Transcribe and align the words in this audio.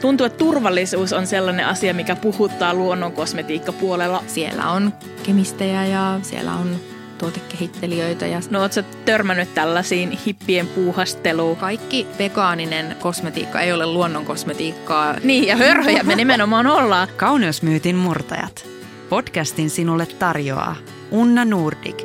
Tuntuu, 0.00 0.26
että 0.26 0.38
turvallisuus 0.38 1.12
on 1.12 1.26
sellainen 1.26 1.66
asia, 1.66 1.94
mikä 1.94 2.16
puhuttaa 2.16 2.74
luonnon 2.74 3.12
kosmetiikkapuolella. 3.12 4.24
Siellä 4.26 4.70
on 4.70 4.92
kemistejä 5.22 5.86
ja 5.86 6.20
siellä 6.22 6.54
on 6.54 6.76
tuotekehittelijöitä. 7.18 8.26
Ja... 8.26 8.40
No 8.50 8.60
ootko 8.60 8.82
törmännyt 9.04 9.54
tällaisiin 9.54 10.10
hippien 10.10 10.66
puuhasteluun? 10.66 11.56
Kaikki 11.56 12.06
vegaaninen 12.18 12.96
kosmetiikka 13.00 13.60
ei 13.60 13.72
ole 13.72 13.86
luonnon 13.86 14.24
kosmetiikkaa. 14.24 15.16
Niin, 15.22 15.46
ja 15.46 15.56
hörhöjä 15.56 16.02
me 16.02 16.16
nimenomaan 16.16 16.66
ollaan. 16.66 17.08
Kauneusmyytin 17.16 17.96
murtajat. 17.96 18.66
Podcastin 19.08 19.70
sinulle 19.70 20.06
tarjoaa 20.06 20.76
Unna 21.10 21.44
Nordik. 21.44 22.02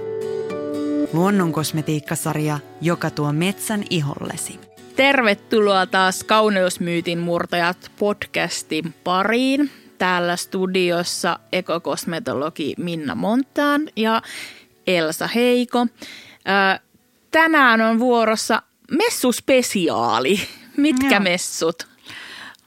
Luonnon 1.14 1.52
kosmetiikkasarja, 1.52 2.60
joka 2.82 3.10
tuo 3.10 3.34
metsän 3.34 3.84
ihollesi. 3.90 4.65
Tervetuloa 4.96 5.86
taas 5.86 6.24
Kauneusmyytin 6.24 7.20
murtajat 7.20 7.92
podcastin 8.00 8.94
pariin. 9.04 9.72
Täällä 9.98 10.36
studiossa 10.36 11.40
ekokosmetologi 11.52 12.74
Minna 12.78 13.16
Montaan 13.16 13.82
ja 13.96 14.22
Elsa 14.88 15.28
Heiko. 15.28 15.88
Tänään 17.32 17.82
on 17.82 18.00
vuorossa 18.00 18.62
messuspesiaali. 18.92 20.40
Mitkä 20.78 21.16
Joo. 21.16 21.20
messut? 21.20 21.88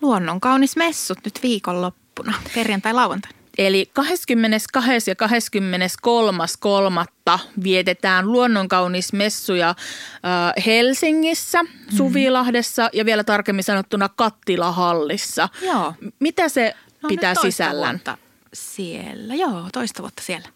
Luonnon 0.01 0.41
kaunis 0.41 0.77
messut 0.77 1.19
nyt 1.25 1.39
viikonloppuna, 1.43 2.35
perjantai-lauantai. 2.55 3.38
Eli 3.59 3.91
22. 3.93 4.91
ja 5.11 5.15
23.3. 7.37 7.39
vietetään 7.63 8.33
luonnonkaunismessuja 8.33 9.75
Helsingissä, 10.67 11.63
mhm. 11.63 11.97
Suvilahdessa 11.97 12.83
mm-hmm. 12.83 12.99
ja 12.99 13.05
vielä 13.05 13.25
tarkemmin 13.25 13.65
sanottuna 13.65 14.09
Kattilahallissa. 14.09 15.49
Joo. 15.63 15.95
Mitä 16.19 16.49
se 16.49 16.75
no, 17.03 17.09
pitää 17.09 17.35
sisällään? 17.35 18.01
siellä, 18.53 19.35
joo, 19.35 19.69
toista 19.73 20.03
vuotta 20.03 20.23
siellä. 20.23 20.49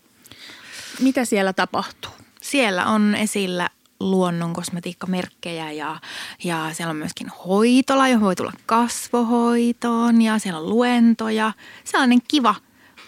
Mitä 1.00 1.24
siellä 1.24 1.52
tapahtuu? 1.52 2.12
Siellä 2.42 2.86
on 2.86 3.14
esillä 3.14 3.68
luonnon 4.00 4.52
kosmetiikkamerkkejä 4.52 5.72
ja, 5.72 6.00
ja 6.44 6.70
siellä 6.72 6.90
on 6.90 6.96
myöskin 6.96 7.28
hoitola, 7.28 8.08
johon 8.08 8.24
voi 8.24 8.36
tulla 8.36 8.52
kasvohoitoon 8.66 10.22
ja 10.22 10.38
siellä 10.38 10.60
on 10.60 10.68
luentoja. 10.68 11.52
Sellainen 11.84 12.18
kiva 12.28 12.54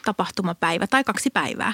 tapahtumapäivä 0.05 0.87
tai 0.87 1.05
kaksi 1.05 1.31
päivää 1.31 1.73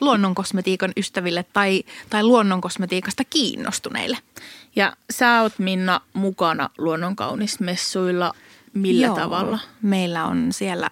luonnonkosmetiikan 0.00 0.92
ystäville 0.96 1.44
tai, 1.52 1.84
tai 2.10 2.22
luonnonkosmetiikasta 2.24 3.24
kiinnostuneille. 3.24 4.18
Ja 4.76 4.96
sä 5.10 5.42
oot 5.42 5.58
Minna 5.58 6.00
mukana 6.12 6.70
luonnonkaunismessuilla 6.78 8.34
millä 8.74 9.06
Joo, 9.06 9.16
tavalla? 9.16 9.58
Meillä 9.82 10.24
on 10.24 10.52
siellä 10.52 10.90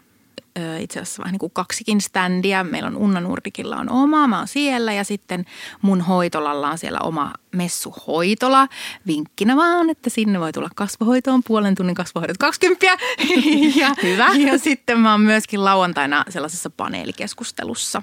itse 0.81 1.01
asiassa 1.01 1.23
vähän 1.23 1.33
niin 1.33 1.39
kuin 1.39 1.53
kaksikin 1.53 2.01
ständiä. 2.01 2.65
Meillä 2.65 2.87
on 2.87 2.97
Unna 2.97 3.21
Nurdikilla 3.21 3.77
on 3.77 3.91
oma, 3.91 4.27
mä 4.27 4.39
oon 4.39 4.49
siellä 4.49 4.93
ja 4.93 5.05
sitten 5.05 5.45
mun 5.83 6.01
hoitolalla 6.01 6.71
on 6.71 6.79
siellä 6.79 6.99
oma 7.01 7.33
messuhoitola. 7.53 8.69
Vinkkinä 9.07 9.57
vaan, 9.57 9.91
että 9.91 10.11
sinne 10.11 10.41
voi 10.41 10.53
tulla 10.53 10.69
kasvohoitoon 10.75 11.43
puolen 11.47 11.75
tunnin 11.75 11.95
kasvohoidot 11.95 12.39
20. 12.39 12.87
ja, 13.81 13.95
Hyvä. 14.03 14.29
Ja 14.35 14.59
sitten 14.59 15.01
mä 15.01 15.11
oon 15.11 15.21
myöskin 15.21 15.65
lauantaina 15.65 16.25
sellaisessa 16.29 16.71
paneelikeskustelussa 16.71 18.03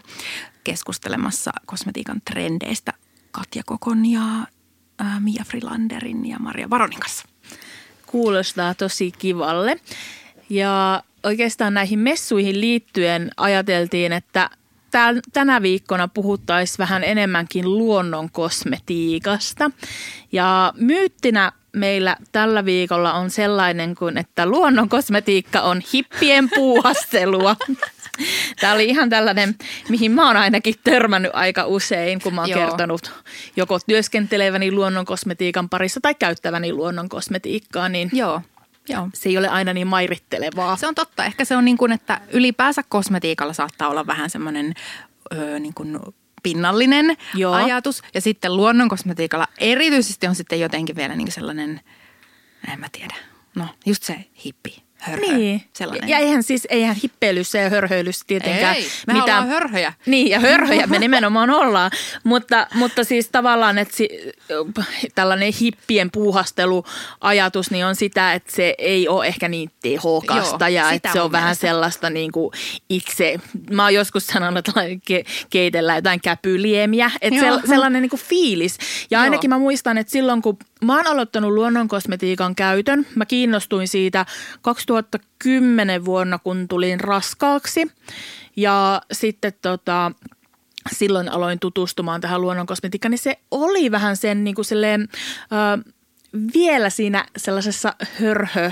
keskustelemassa 0.63 1.51
kosmetiikan 1.65 2.21
trendeistä 2.31 2.93
Katja 3.31 3.63
Kokon 3.65 4.05
ja 4.05 4.21
äh, 5.01 5.21
Mia 5.21 5.43
Frilanderin 5.47 6.25
ja 6.25 6.39
Maria 6.39 6.69
Varonin 6.69 6.99
kanssa. 6.99 7.25
Kuulostaa 8.05 8.73
tosi 8.73 9.11
kivalle. 9.11 9.79
Ja 10.49 11.03
oikeastaan 11.23 11.73
näihin 11.73 11.99
messuihin 11.99 12.61
liittyen 12.61 13.31
ajateltiin, 13.37 14.13
että 14.13 14.49
tänä 15.33 15.61
viikkona 15.61 16.07
puhuttaisiin 16.07 16.77
vähän 16.77 17.03
enemmänkin 17.03 17.77
luonnon 17.77 18.29
kosmetiikasta. 18.29 19.71
Ja 20.31 20.73
myyttinä 20.77 21.51
meillä 21.73 22.17
tällä 22.31 22.65
viikolla 22.65 23.13
on 23.13 23.29
sellainen 23.29 23.95
kuin, 23.95 24.17
että 24.17 24.45
luonnon 24.45 24.89
kosmetiikka 24.89 25.61
on 25.61 25.81
hippien 25.93 26.49
puuhastelua. 26.55 27.55
Tämä 28.61 28.73
oli 28.73 28.85
ihan 28.85 29.09
tällainen, 29.09 29.55
mihin 29.89 30.11
mä 30.11 30.27
oon 30.27 30.37
ainakin 30.37 30.75
törmännyt 30.83 31.31
aika 31.33 31.65
usein, 31.65 32.21
kun 32.21 32.33
mä 32.33 32.41
oon 32.41 32.49
Joo. 32.49 32.59
kertonut 32.59 33.11
joko 33.55 33.79
työskenteleväni 33.87 34.71
luonnon 34.71 35.05
kosmetiikan 35.05 35.69
parissa 35.69 36.01
tai 36.01 36.15
käyttäväni 36.15 36.73
luonnon 36.73 37.09
kosmetiikkaa. 37.09 37.89
Niin 37.89 38.09
Joo. 38.13 38.41
Joo. 38.89 39.09
Se 39.13 39.29
ei 39.29 39.37
ole 39.37 39.47
aina 39.47 39.73
niin 39.73 39.87
mairittelevaa. 39.87 40.75
Se 40.75 40.87
on 40.87 40.95
totta. 40.95 41.25
Ehkä 41.25 41.45
se 41.45 41.55
on 41.55 41.65
niin 41.65 41.77
kuin, 41.77 41.91
että 41.91 42.21
ylipäänsä 42.31 42.83
kosmetiikalla 42.89 43.53
saattaa 43.53 43.89
olla 43.89 44.07
vähän 44.07 44.29
semmoinen 44.29 44.73
öö, 45.33 45.59
niin 45.59 45.73
kuin 45.73 45.99
pinnallinen 46.43 47.17
Joo. 47.35 47.53
ajatus. 47.53 48.03
Ja 48.13 48.21
sitten 48.21 48.57
luonnon 48.57 48.89
kosmetiikalla 48.89 49.47
erityisesti 49.57 50.27
on 50.27 50.35
sitten 50.35 50.59
jotenkin 50.59 50.95
vielä 50.95 51.15
niin 51.15 51.31
sellainen, 51.31 51.81
en 52.73 52.79
mä 52.79 52.87
tiedä, 52.91 53.15
no 53.55 53.67
just 53.85 54.03
se 54.03 54.25
hippi 54.45 54.83
hörhö. 55.03 55.37
Niin. 55.37 55.61
Sellainen. 55.73 56.09
Ja 56.09 56.17
eihän 56.17 56.43
siis, 56.43 56.67
eihän 56.69 56.95
hippeilyssä 57.03 57.57
ja 57.57 57.69
hörhöilyssä 57.69 58.23
tietenkään 58.27 58.75
Ei, 58.75 58.87
me 59.07 59.13
mitään. 59.13 59.43
ollaan 59.43 59.47
hörhöjä. 59.47 59.93
Niin, 60.05 60.29
ja 60.29 60.39
hörhöjä 60.39 60.87
me 60.87 60.99
nimenomaan 61.07 61.49
ollaan. 61.49 61.91
Mutta, 62.23 62.67
mutta 62.73 63.03
siis 63.03 63.29
tavallaan, 63.29 63.77
että 63.77 63.95
si, 63.97 64.09
tällainen 65.15 65.53
hippien 65.61 66.11
puuhasteluajatus 66.11 67.71
niin 67.71 67.85
on 67.85 67.95
sitä, 67.95 68.33
että 68.33 68.51
se 68.55 68.75
ei 68.77 69.07
ole 69.07 69.27
ehkä 69.27 69.47
niin 69.47 69.71
tehokasta 69.81 70.69
Joo, 70.69 70.75
ja 70.85 70.91
että 70.91 71.13
se 71.13 71.21
on 71.21 71.31
vähän 71.31 71.45
mielestä. 71.47 71.67
sellaista 71.67 72.09
niin 72.09 72.31
kuin 72.31 72.51
itse, 72.89 73.39
mä 73.71 73.83
oon 73.83 73.93
joskus 73.93 74.27
sanonut, 74.27 74.67
että 74.67 74.81
ke, 75.05 75.23
keitellään 75.49 75.97
jotain 75.97 76.21
käpyliemiä, 76.21 77.11
että 77.21 77.39
se, 77.39 77.67
sellainen 77.67 78.01
niin 78.01 78.09
kuin 78.09 78.19
fiilis. 78.19 78.77
Ja 79.11 79.17
Joo. 79.17 79.23
ainakin 79.23 79.49
mä 79.49 79.57
muistan, 79.57 79.97
että 79.97 80.11
silloin 80.11 80.41
kun 80.41 80.57
Mä 80.83 80.95
oon 80.95 81.07
aloittanut 81.07 81.51
luonnonkosmetiikan 81.51 82.55
käytön. 82.55 83.05
Mä 83.15 83.25
kiinnostuin 83.25 83.87
siitä 83.87 84.25
2010 84.61 86.05
vuonna, 86.05 86.39
kun 86.39 86.67
tulin 86.67 86.99
raskaaksi. 86.99 87.91
Ja 88.55 89.01
sitten 89.11 89.53
tota, 89.61 90.11
silloin 90.91 91.29
aloin 91.29 91.59
tutustumaan 91.59 92.21
tähän 92.21 92.41
luonnonkosmetiikkaan, 92.41 93.11
niin 93.11 93.19
se 93.19 93.39
oli 93.51 93.91
vähän 93.91 94.17
sen 94.17 94.43
niin 94.43 94.55
kuin 94.55 94.65
silleen, 94.65 95.01
äh, 95.01 95.93
vielä 96.53 96.89
siinä 96.89 97.25
sellaisessa 97.37 97.93
hörhö 98.21 98.71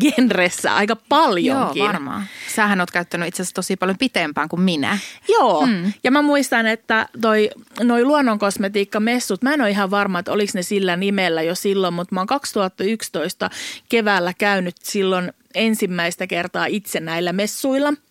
genressä 0.00 0.74
aika 0.74 0.96
paljonkin. 0.96 1.80
Joo, 1.80 1.88
varmaan. 1.88 2.24
Sähän 2.54 2.80
oot 2.80 2.90
käyttänyt 2.90 3.28
itse 3.28 3.42
asiassa 3.42 3.54
tosi 3.54 3.76
paljon 3.76 3.98
pitempään 3.98 4.48
kuin 4.48 4.62
minä. 4.62 4.98
Joo, 5.28 5.66
mm. 5.66 5.92
ja 6.04 6.10
mä 6.10 6.22
muistan, 6.22 6.66
että 6.66 7.08
toi, 7.20 7.50
noi 7.82 8.04
luonnonkosmetiikkamessut, 8.04 9.42
mä 9.42 9.54
en 9.54 9.60
ole 9.60 9.70
ihan 9.70 9.90
varma, 9.90 10.18
että 10.18 10.32
oliko 10.32 10.52
ne 10.54 10.62
sillä 10.62 10.96
nimellä 10.96 11.42
jo 11.42 11.54
silloin, 11.54 11.94
mutta 11.94 12.14
mä 12.14 12.20
oon 12.20 12.26
2011 12.26 13.50
keväällä 13.88 14.32
käynyt 14.38 14.76
silloin 14.82 15.32
ensimmäistä 15.54 16.26
kertaa 16.26 16.66
itse 16.66 17.00
näillä 17.00 17.32
messuilla– 17.32 17.92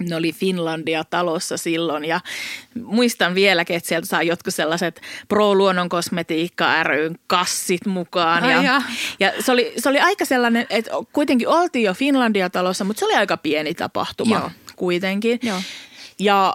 ne 0.00 0.16
oli 0.16 0.32
Finlandia 0.32 1.04
talossa 1.04 1.56
silloin 1.56 2.04
ja 2.04 2.20
muistan 2.82 3.34
vieläkin, 3.34 3.76
että 3.76 3.88
sieltä 3.88 4.06
saa 4.06 4.22
jotkut 4.22 4.54
sellaiset 4.54 5.00
Pro-luonnon 5.28 5.88
kosmetiikka 5.88 6.82
ryn 6.82 7.18
kassit 7.26 7.86
mukaan. 7.86 8.50
Ja, 8.50 8.62
ja. 8.62 8.82
ja 9.20 9.32
se, 9.42 9.52
oli, 9.52 9.72
se 9.76 9.88
oli 9.88 10.00
aika 10.00 10.24
sellainen, 10.24 10.66
että 10.70 10.90
kuitenkin 11.12 11.48
oltiin 11.48 11.84
jo 11.84 11.94
Finlandia 11.94 12.50
talossa, 12.50 12.84
mutta 12.84 13.00
se 13.00 13.06
oli 13.06 13.14
aika 13.14 13.36
pieni 13.36 13.74
tapahtuma 13.74 14.36
Joo. 14.36 14.50
kuitenkin. 14.76 15.38
Joo. 15.42 15.62
Ja 16.18 16.54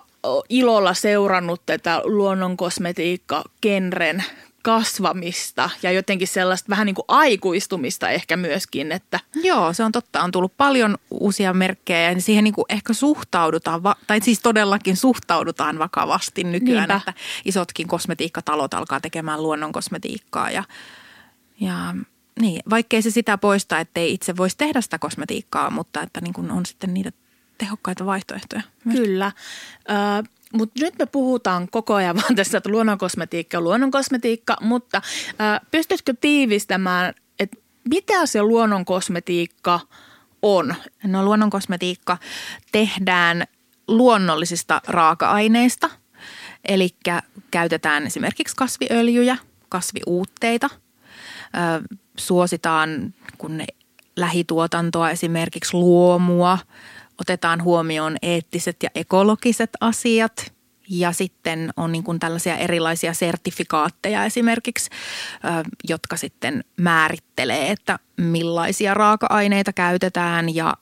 ilolla 0.50 0.94
seurannut 0.94 1.62
tätä 1.66 2.02
luonnon 2.04 2.58
kosmetiikka 2.58 3.44
genren 3.62 4.24
kasvamista 4.64 5.70
ja 5.84 5.92
jotenkin 5.92 6.28
sellaista 6.28 6.70
vähän 6.70 6.86
niin 6.86 6.96
kuin 6.96 7.06
aikuistumista 7.08 8.10
ehkä 8.10 8.38
myöskin. 8.38 8.92
Että. 8.92 9.20
Joo, 9.44 9.74
se 9.74 9.84
on 9.84 9.92
totta. 9.92 10.24
On 10.24 10.32
tullut 10.32 10.58
paljon 10.58 10.98
uusia 11.12 11.54
merkkejä 11.54 12.12
ja 12.12 12.22
siihen 12.22 12.44
niin 12.44 12.54
kuin 12.54 12.66
ehkä 12.70 12.94
suhtaudutaan, 12.94 13.82
tai 14.08 14.22
siis 14.22 14.40
todellakin 14.40 14.98
suhtaudutaan 14.98 15.80
vakavasti 15.80 16.44
nykyään, 16.44 16.90
Niinpä. 16.90 16.96
että 16.96 17.14
isotkin 17.46 17.88
kosmetiikkatalot 17.88 18.74
alkaa 18.74 19.00
tekemään 19.00 19.44
luonnon 19.44 19.72
kosmetiikkaa 19.72 20.52
ja, 20.52 20.64
ja 21.60 21.96
niin, 22.40 22.62
vaikkei 22.70 23.02
se 23.02 23.12
sitä 23.12 23.38
poista, 23.38 23.80
ettei 23.80 24.14
itse 24.14 24.38
voisi 24.38 24.58
tehdä 24.58 24.82
sitä 24.82 25.00
kosmetiikkaa, 25.00 25.70
mutta 25.70 26.02
että 26.02 26.22
niin 26.22 26.34
kuin 26.34 26.52
on 26.52 26.66
sitten 26.66 26.94
niitä 26.94 27.12
tehokkaita 27.58 28.06
vaihtoehtoja. 28.06 28.62
Myös. 28.86 29.00
Kyllä. 29.00 29.32
Ö, 29.90 30.24
mutta 30.54 30.84
nyt 30.84 30.94
me 31.00 31.06
puhutaan 31.06 31.68
koko 31.72 31.94
ajan 31.94 32.16
vaan 32.22 32.36
tässä, 32.36 32.58
että 32.58 32.70
luonnonkosmetiikka 32.70 33.58
on 33.58 33.64
luonnonkosmetiikka, 33.64 34.58
mutta 34.62 35.02
ää, 35.40 35.62
pystytkö 35.72 36.14
tiivistämään, 36.22 37.14
että 37.40 37.58
mitä 37.90 38.26
se 38.26 38.42
luonnonkosmetiikka 38.44 39.80
on? 40.42 40.76
No 41.04 41.26
luonnonkosmetiikka 41.26 42.18
tehdään 42.72 43.44
luonnollisista 43.88 44.82
raaka-aineista, 44.88 45.90
eli 46.66 46.90
käytetään 47.52 48.08
esimerkiksi 48.08 48.56
kasviöljyjä, 48.56 49.38
kasviuutteita, 49.70 50.70
ää, 51.54 51.82
suositaan, 52.18 53.14
kun 53.38 53.62
lähituotantoa, 54.16 55.10
esimerkiksi 55.10 55.74
luomua, 55.78 56.58
otetaan 57.22 57.64
huomioon 57.64 58.18
eettiset 58.22 58.78
ja 58.84 58.90
ekologiset 58.96 59.70
asiat 59.82 60.54
ja 60.90 61.12
sitten 61.12 61.74
on 61.78 61.92
niin 61.92 62.04
kuin 62.04 62.20
tällaisia 62.20 62.58
erilaisia 62.58 63.14
sertifikaatteja 63.14 64.26
esimerkiksi, 64.26 64.90
jotka 65.90 66.18
sitten 66.18 66.64
määrittelee, 66.78 67.72
että 67.72 68.00
millaisia 68.18 68.94
raaka-aineita 68.94 69.74
käytetään 69.74 70.56
ja 70.56 70.74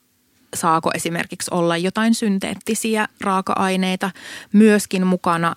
saako 0.55 0.91
esimerkiksi 0.95 1.51
olla 1.53 1.77
jotain 1.77 2.15
synteettisiä 2.15 3.07
raaka-aineita 3.21 4.11
myöskin 4.53 5.07
mukana 5.07 5.55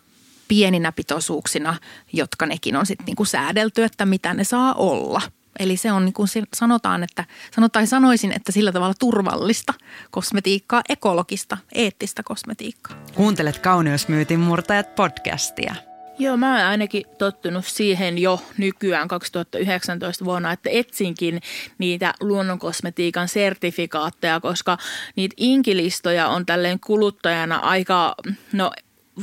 pieninä 0.48 0.92
pitoisuuksina, 0.92 1.76
jotka 2.12 2.46
nekin 2.46 2.76
on 2.76 2.86
sitten 2.86 3.06
niin 3.06 3.16
kuin 3.16 3.26
säädelty, 3.26 3.84
että 3.84 4.06
mitä 4.06 4.34
ne 4.34 4.44
saa 4.44 4.74
olla– 4.74 5.22
Eli 5.58 5.76
se 5.76 5.92
on 5.92 6.04
niin 6.04 6.12
kuin 6.12 6.28
sanotaan, 6.54 7.02
että 7.02 7.24
sanotaan 7.54 7.86
sanoisin, 7.86 8.32
että 8.32 8.52
sillä 8.52 8.72
tavalla 8.72 8.94
turvallista 8.98 9.74
kosmetiikkaa, 10.10 10.82
ekologista, 10.88 11.58
eettistä 11.74 12.22
kosmetiikkaa. 12.22 12.96
Kuuntelet 13.14 13.58
Kauneusmyytin 13.58 14.40
murtajat 14.40 14.94
podcastia. 14.94 15.74
Joo, 16.18 16.36
mä 16.36 16.56
oon 16.56 16.66
ainakin 16.66 17.04
tottunut 17.18 17.64
siihen 17.64 18.18
jo 18.18 18.42
nykyään 18.58 19.08
2019 19.08 20.24
vuonna, 20.24 20.52
että 20.52 20.70
etsinkin 20.72 21.40
niitä 21.78 22.14
luonnonkosmetiikan 22.20 23.28
sertifikaatteja, 23.28 24.40
koska 24.40 24.78
niitä 25.16 25.34
inkilistoja 25.36 26.28
on 26.28 26.46
tälleen 26.46 26.80
kuluttajana 26.80 27.56
aika, 27.56 28.14
no 28.52 28.72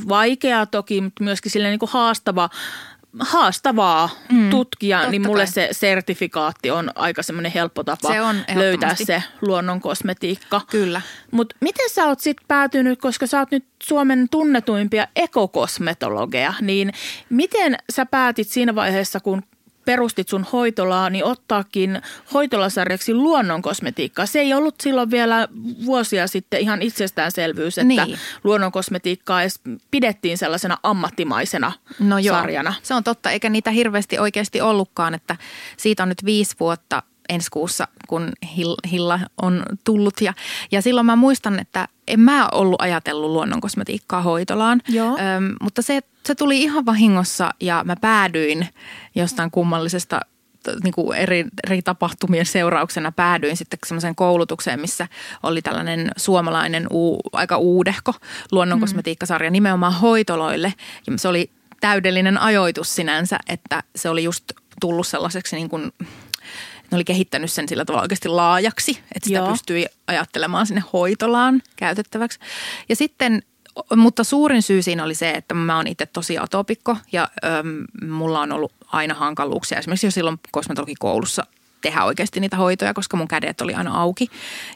vaikea 0.08 0.66
toki, 0.66 1.00
mutta 1.00 1.24
myöskin 1.24 1.52
silleen 1.52 1.72
niin 1.72 1.78
kuin 1.78 1.90
haastava 1.92 2.50
haastavaa 3.20 4.10
mm, 4.32 4.50
tutkia, 4.50 5.10
niin 5.10 5.22
mulle 5.26 5.44
kai. 5.44 5.52
se 5.52 5.68
sertifikaatti 5.72 6.70
on 6.70 6.90
aika 6.94 7.22
semmoinen 7.22 7.52
helppo 7.52 7.84
tapa 7.84 8.12
se 8.12 8.20
on 8.20 8.36
löytää 8.54 8.94
se 8.94 9.22
luonnon 9.40 9.80
kosmetiikka. 9.80 10.60
Kyllä. 10.70 11.00
Mutta 11.30 11.56
miten 11.60 11.90
sä 11.90 12.04
oot 12.04 12.20
sitten 12.20 12.44
päätynyt, 12.48 13.00
koska 13.00 13.26
sä 13.26 13.38
oot 13.38 13.50
nyt 13.50 13.64
Suomen 13.82 14.28
tunnetuimpia 14.28 15.06
ekokosmetologeja, 15.16 16.54
niin 16.60 16.92
miten 17.30 17.76
sä 17.92 18.06
päätit 18.06 18.48
siinä 18.48 18.74
vaiheessa, 18.74 19.20
kun 19.20 19.42
perustit 19.84 20.28
sun 20.28 20.46
hoitolaa, 20.52 21.10
niin 21.10 21.24
ottaakin 21.24 22.02
hoitolasarjaksi 22.34 23.14
luonnon 23.14 23.62
kosmetiikkaa. 23.62 24.26
Se 24.26 24.40
ei 24.40 24.54
ollut 24.54 24.74
silloin 24.80 25.10
vielä 25.10 25.48
vuosia 25.86 26.26
sitten 26.26 26.60
ihan 26.60 26.82
itsestäänselvyys, 26.82 27.78
että 27.78 28.04
niin. 28.04 28.18
luonnon 28.44 28.72
kosmetiikkaa 28.72 29.42
edes 29.42 29.60
pidettiin 29.90 30.38
sellaisena 30.38 30.76
ammattimaisena 30.82 31.72
no 31.98 32.18
joo, 32.18 32.36
sarjana. 32.36 32.74
Se 32.82 32.94
on 32.94 33.04
totta, 33.04 33.30
eikä 33.30 33.48
niitä 33.48 33.70
hirveästi 33.70 34.18
oikeasti 34.18 34.60
ollutkaan, 34.60 35.14
että 35.14 35.36
siitä 35.76 36.02
on 36.02 36.08
nyt 36.08 36.24
viisi 36.24 36.56
vuotta 36.60 37.02
ensi 37.28 37.50
kuussa, 37.50 37.88
kun 38.06 38.32
Hilla 38.90 39.20
on 39.42 39.62
tullut. 39.84 40.20
Ja, 40.20 40.34
ja 40.72 40.82
silloin 40.82 41.06
mä 41.06 41.16
muistan, 41.16 41.60
että 41.60 41.88
en 42.08 42.20
mä 42.20 42.48
ollut 42.52 42.82
ajatellut 42.82 43.30
luonnonkosmetiikkaa 43.30 44.22
hoitolaan, 44.22 44.82
Joo. 44.88 45.18
Öm, 45.36 45.56
mutta 45.60 45.82
se, 45.82 46.00
se 46.26 46.34
tuli 46.34 46.62
ihan 46.62 46.86
vahingossa 46.86 47.50
ja 47.60 47.82
mä 47.84 47.96
päädyin 47.96 48.68
jostain 49.14 49.50
kummallisesta 49.50 50.20
niin 50.82 50.92
kuin 50.92 51.18
eri, 51.18 51.44
eri 51.66 51.82
tapahtumien 51.82 52.46
seurauksena 52.46 53.12
päädyin 53.12 53.56
sitten 53.56 53.78
semmoiseen 53.86 54.14
koulutukseen, 54.14 54.80
missä 54.80 55.08
oli 55.42 55.62
tällainen 55.62 56.10
suomalainen 56.16 56.86
uu, 56.90 57.20
aika 57.32 57.56
uudehko 57.56 58.14
luonnonkosmetiikkasarja 58.52 59.50
mm. 59.50 59.52
nimenomaan 59.52 59.92
hoitoloille. 59.92 60.74
Ja 61.06 61.18
se 61.18 61.28
oli 61.28 61.50
täydellinen 61.80 62.38
ajoitus 62.38 62.94
sinänsä, 62.94 63.38
että 63.48 63.82
se 63.96 64.08
oli 64.08 64.24
just 64.24 64.44
tullut 64.80 65.06
sellaiseksi 65.06 65.56
niin 65.56 65.68
kuin 65.68 65.92
ne 66.90 66.96
oli 66.96 67.04
kehittänyt 67.04 67.52
sen 67.52 67.68
sillä 67.68 67.84
tavalla 67.84 68.02
oikeasti 68.02 68.28
laajaksi, 68.28 68.90
että 69.14 69.26
sitä 69.26 69.38
Joo. 69.38 69.50
pystyi 69.50 69.86
ajattelemaan 70.06 70.66
sinne 70.66 70.82
hoitolaan 70.92 71.62
käytettäväksi. 71.76 72.38
Ja 72.88 72.96
sitten 72.96 73.42
mutta 73.96 74.24
suurin 74.24 74.62
syy 74.62 74.82
siinä 74.82 75.04
oli 75.04 75.14
se, 75.14 75.30
että 75.30 75.54
mä 75.54 75.76
oon 75.76 75.86
itse 75.86 76.06
tosi 76.06 76.38
atopikko 76.38 76.96
ja 77.12 77.28
äm, 77.44 77.84
mulla 78.10 78.40
on 78.40 78.52
ollut 78.52 78.72
aina 78.86 79.14
hankaluuksia. 79.14 79.78
Esimerkiksi 79.78 80.06
jo 80.06 80.10
silloin 80.10 80.40
kosmetologikoulussa 80.50 81.46
tehdä 81.80 82.04
oikeasti 82.04 82.40
niitä 82.40 82.56
hoitoja, 82.56 82.94
koska 82.94 83.16
mun 83.16 83.28
kädet 83.28 83.60
oli 83.60 83.74
aina 83.74 84.00
auki. 84.00 84.30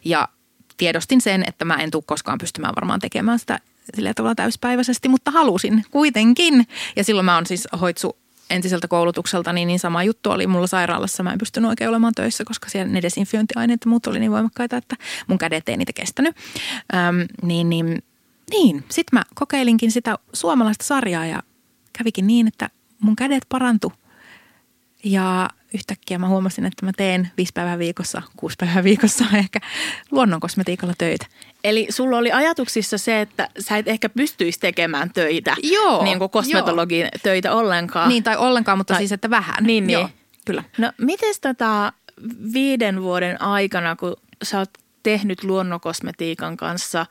Ja 0.04 0.28
tiedostin 0.76 1.20
sen, 1.20 1.44
että 1.46 1.64
mä 1.64 1.76
en 1.76 1.90
tule 1.90 2.02
koskaan 2.06 2.38
pystymään 2.38 2.74
varmaan 2.76 3.00
tekemään 3.00 3.38
sitä 3.38 3.60
sillä 3.94 4.14
tavalla 4.14 4.34
täyspäiväisesti, 4.34 5.08
mutta 5.08 5.30
halusin 5.30 5.84
kuitenkin. 5.90 6.66
Ja 6.96 7.04
silloin 7.04 7.24
mä 7.24 7.34
oon 7.34 7.46
siis 7.46 7.68
hoitsu 7.80 8.16
entiseltä 8.50 8.88
koulutukselta, 8.88 9.52
niin, 9.52 9.68
niin 9.68 9.78
sama 9.78 10.02
juttu 10.02 10.30
oli 10.30 10.46
mulla 10.46 10.66
sairaalassa. 10.66 11.22
Mä 11.22 11.32
en 11.32 11.38
pystynyt 11.38 11.68
oikein 11.68 11.90
olemaan 11.90 12.14
töissä, 12.14 12.44
koska 12.44 12.68
siellä 12.68 12.92
ne 12.92 13.02
desinfiointiaineet 13.02 13.80
ja 13.84 13.88
muut 13.88 14.06
oli 14.06 14.20
niin 14.20 14.32
voimakkaita, 14.32 14.76
että 14.76 14.96
mun 15.26 15.38
kädet 15.38 15.68
ei 15.68 15.76
niitä 15.76 15.92
kestänyt. 15.92 16.36
Öm, 16.94 17.26
niin, 17.42 17.68
niin, 17.68 18.02
niin. 18.50 18.84
sitten 18.90 19.18
mä 19.18 19.22
kokeilinkin 19.34 19.90
sitä 19.90 20.18
suomalaista 20.32 20.84
sarjaa 20.84 21.26
ja 21.26 21.42
kävikin 21.98 22.26
niin, 22.26 22.46
että 22.46 22.70
mun 23.00 23.16
kädet 23.16 23.46
parantu. 23.48 23.92
Ja 25.04 25.50
yhtäkkiä 25.74 26.18
mä 26.18 26.28
huomasin, 26.28 26.64
että 26.66 26.86
mä 26.86 26.92
teen 26.96 27.30
viisi 27.36 27.52
päivää 27.54 27.78
viikossa, 27.78 28.22
kuusi 28.36 28.56
päivää 28.60 28.84
viikossa 28.84 29.24
ehkä 29.38 29.60
luonnonkosmetiikalla 30.10 30.94
töitä. 30.98 31.26
Eli 31.64 31.86
sulla 31.90 32.18
oli 32.18 32.32
ajatuksissa 32.32 32.98
se, 32.98 33.20
että 33.20 33.48
sä 33.58 33.76
et 33.76 33.88
ehkä 33.88 34.08
pystyisi 34.08 34.60
tekemään 34.60 35.10
töitä, 35.12 35.56
joo, 35.62 36.04
niin 36.04 36.18
kuin 36.18 36.30
kosmetologin 36.30 37.00
joo. 37.00 37.10
töitä 37.22 37.54
ollenkaan. 37.54 38.08
Niin, 38.08 38.22
tai 38.22 38.36
ollenkaan, 38.36 38.78
mutta 38.78 38.94
tai, 38.94 39.00
siis 39.00 39.12
että 39.12 39.30
vähän. 39.30 39.64
Niin, 39.64 39.86
niin. 39.86 39.98
Joo, 39.98 40.08
kyllä. 40.44 40.64
No, 40.78 40.92
miten 40.98 41.34
tätä 41.40 41.92
viiden 42.52 43.02
vuoden 43.02 43.42
aikana, 43.42 43.96
kun 43.96 44.16
sä 44.42 44.58
oot 44.58 44.70
tehnyt 45.02 45.44
luonnonkosmetiikan 45.44 46.56
kanssa 46.56 47.06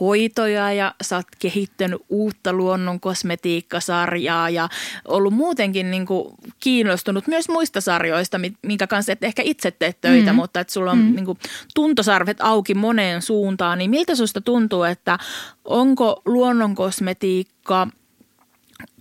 hoitoja 0.00 0.72
ja 0.72 0.94
sä 1.02 1.16
oot 1.16 1.26
kehittänyt 1.38 2.02
uutta 2.08 2.52
luonnon 2.52 3.00
kosmetiikkasarjaa 3.00 4.50
ja 4.50 4.68
ollut 5.08 5.34
muutenkin 5.34 5.90
niin 5.90 6.06
kuin 6.06 6.34
kiinnostunut 6.60 7.26
myös 7.26 7.48
muista 7.48 7.80
sarjoista, 7.80 8.40
minkä 8.62 8.86
kanssa 8.86 9.12
et 9.12 9.24
ehkä 9.24 9.42
itse 9.42 9.70
tee 9.70 9.94
töitä, 10.00 10.32
mm. 10.32 10.36
mutta 10.36 10.60
että 10.60 10.72
sulla 10.72 10.90
on 10.90 10.98
mm. 10.98 11.14
niin 11.14 11.24
kuin 11.24 11.38
tuntosarvet 11.74 12.36
auki 12.40 12.74
moneen 12.74 13.22
suuntaan, 13.22 13.78
niin 13.78 13.90
miltä 13.90 14.14
susta 14.14 14.40
tuntuu, 14.40 14.82
että 14.82 15.18
onko 15.64 16.22
luonnon 16.24 16.74
kosmetiikka 16.74 17.88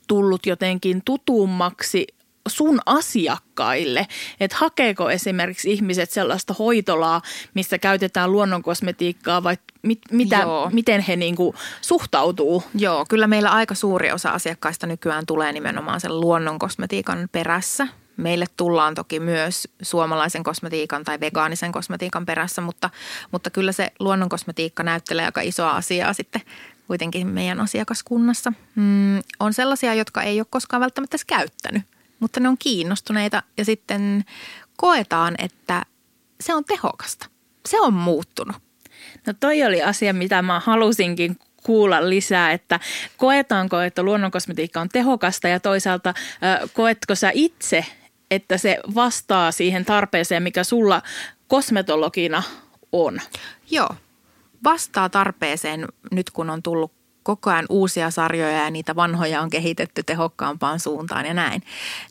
tullut 0.07 0.45
jotenkin 0.45 1.01
tutummaksi 1.05 2.14
sun 2.47 2.79
asiakkaille, 2.85 4.07
että 4.39 4.57
hakeeko 4.59 5.09
esimerkiksi 5.09 5.71
ihmiset 5.71 6.11
sellaista 6.11 6.55
hoitolaa, 6.59 7.21
missä 7.53 7.77
käytetään 7.77 8.31
luonnonkosmetiikkaa 8.31 9.43
vai 9.43 9.57
mit, 9.81 9.99
mitä, 10.11 10.45
miten 10.71 11.01
he 11.01 11.15
niinku 11.15 11.55
suhtautuu? 11.81 12.63
Joo, 12.75 13.05
kyllä 13.09 13.27
meillä 13.27 13.51
aika 13.51 13.75
suuri 13.75 14.11
osa 14.11 14.29
asiakkaista 14.29 14.87
nykyään 14.87 15.25
tulee 15.25 15.51
nimenomaan 15.51 16.01
sen 16.01 16.19
luonnonkosmetiikan 16.19 17.29
perässä. 17.31 17.87
Meille 18.17 18.45
tullaan 18.57 18.95
toki 18.95 19.19
myös 19.19 19.67
suomalaisen 19.81 20.43
kosmetiikan 20.43 21.03
tai 21.03 21.19
vegaanisen 21.19 21.71
kosmetiikan 21.71 22.25
perässä, 22.25 22.61
mutta, 22.61 22.89
mutta 23.31 23.49
kyllä 23.49 23.71
se 23.71 23.91
luonnonkosmetiikka 23.99 24.83
näyttelee 24.83 25.25
aika 25.25 25.41
isoa 25.41 25.71
asiaa 25.71 26.13
sitten 26.13 26.41
kuitenkin 26.87 27.27
meidän 27.27 27.61
asiakaskunnassa. 27.61 28.53
Mm, 28.75 29.17
on 29.39 29.53
sellaisia, 29.53 29.93
jotka 29.93 30.21
ei 30.21 30.39
ole 30.39 30.47
koskaan 30.49 30.81
välttämättä 30.81 31.17
käyttänyt 31.27 31.83
mutta 32.19 32.39
ne 32.39 32.49
on 32.49 32.57
kiinnostuneita 32.57 33.43
ja 33.57 33.65
sitten 33.65 34.25
koetaan, 34.77 35.35
että 35.37 35.85
se 36.41 36.53
on 36.53 36.65
tehokasta. 36.65 37.27
Se 37.65 37.81
on 37.81 37.93
muuttunut. 37.93 38.55
No 39.27 39.33
toi 39.39 39.63
oli 39.63 39.83
asia, 39.83 40.13
mitä 40.13 40.41
mä 40.41 40.59
halusinkin 40.59 41.39
kuulla 41.63 42.09
lisää, 42.09 42.51
että 42.51 42.79
koetaanko, 43.17 43.79
että 43.79 44.03
luonnonkosmetiikka 44.03 44.81
on 44.81 44.89
tehokasta 44.89 45.47
ja 45.47 45.59
toisaalta 45.59 46.13
koetko 46.73 47.15
sä 47.15 47.31
itse, 47.33 47.85
että 48.31 48.57
se 48.57 48.79
vastaa 48.95 49.51
siihen 49.51 49.85
tarpeeseen, 49.85 50.43
mikä 50.43 50.63
sulla 50.63 51.01
kosmetologina 51.47 52.43
on? 52.91 53.21
Joo, 53.71 53.89
vastaa 54.63 55.09
tarpeeseen 55.09 55.87
nyt 56.11 56.29
kun 56.29 56.49
on 56.49 56.63
tullut 56.63 56.91
koko 57.25 57.49
ajan 57.49 57.65
uusia 57.69 58.11
sarjoja 58.11 58.63
ja 58.63 58.71
niitä 58.71 58.95
vanhoja 58.95 59.41
on 59.41 59.49
kehitetty 59.49 60.03
tehokkaampaan 60.03 60.79
suuntaan 60.79 61.25
ja 61.25 61.33
näin. 61.33 61.61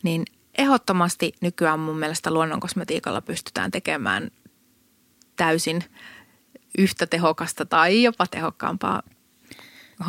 Niin 0.02 0.24
ehdottomasti 0.58 1.32
nykyään 1.40 1.80
mun 1.80 1.98
mielestä 1.98 2.30
luonnonkosmetiikalla 2.30 3.20
pystytään 3.20 3.70
tekemään 3.70 4.30
täysin 5.36 5.84
yhtä 6.78 7.06
tehokasta 7.06 7.66
tai 7.66 8.02
jopa 8.02 8.26
tehokkaampaa 8.26 9.02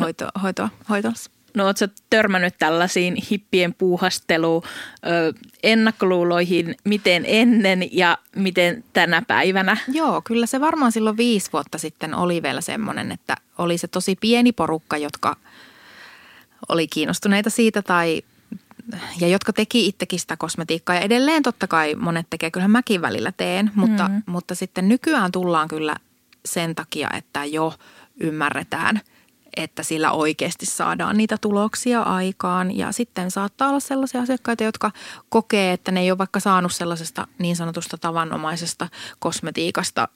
hoito, 0.00 0.28
hoitoa, 0.42 0.68
hoitossa. 0.88 1.30
No 1.56 1.64
ootko 1.66 1.86
törmännyt 2.10 2.54
tällaisiin 2.58 3.16
hippien 3.30 3.74
puuhastelu 3.74 4.62
ennakkoluuloihin, 5.62 6.74
miten 6.84 7.24
ennen 7.26 7.88
ja 7.92 8.18
miten 8.36 8.84
tänä 8.92 9.22
päivänä? 9.26 9.76
Joo, 9.88 10.22
kyllä 10.22 10.46
se 10.46 10.60
varmaan 10.60 10.92
silloin 10.92 11.16
viisi 11.16 11.52
vuotta 11.52 11.78
sitten 11.78 12.14
oli 12.14 12.42
vielä 12.42 12.60
semmoinen, 12.60 13.12
että 13.12 13.36
oli 13.58 13.78
se 13.78 13.88
tosi 13.88 14.16
pieni 14.20 14.52
porukka, 14.52 14.96
jotka 14.96 15.36
oli 16.68 16.88
kiinnostuneita 16.88 17.50
siitä 17.50 17.82
tai 17.82 18.22
ja 19.20 19.28
jotka 19.28 19.52
teki 19.52 19.86
itsekin 19.86 20.18
sitä 20.18 20.36
kosmetiikkaa. 20.36 20.96
Ja 20.96 21.02
edelleen 21.02 21.42
totta 21.42 21.66
kai 21.66 21.94
monet 21.94 22.26
tekee, 22.30 22.50
kyllähän 22.50 22.70
mäkin 22.70 23.02
välillä 23.02 23.32
teen, 23.32 23.70
mutta, 23.74 24.08
mm. 24.08 24.22
mutta 24.26 24.54
sitten 24.54 24.88
nykyään 24.88 25.32
tullaan 25.32 25.68
kyllä 25.68 25.96
sen 26.44 26.74
takia, 26.74 27.10
että 27.16 27.44
jo 27.44 27.74
ymmärretään, 28.20 29.00
että 29.56 29.82
sillä 29.82 30.12
oikeasti 30.12 30.66
saadaan 30.66 31.16
niitä 31.16 31.38
tuloksia 31.40 32.02
aikaan. 32.02 32.76
Ja 32.76 32.92
sitten 32.92 33.30
saattaa 33.30 33.68
olla 33.68 33.80
sellaisia 33.80 34.20
asiakkaita, 34.22 34.64
jotka 34.64 34.90
kokee, 35.28 35.72
että 35.72 35.92
ne 35.92 36.00
ei 36.00 36.10
ole 36.10 36.18
vaikka 36.18 36.40
saanut 36.40 36.72
sellaisesta 36.72 37.26
niin 37.38 37.56
sanotusta 37.56 37.98
tavanomaisesta 37.98 38.88
kosmetiikasta 39.18 40.08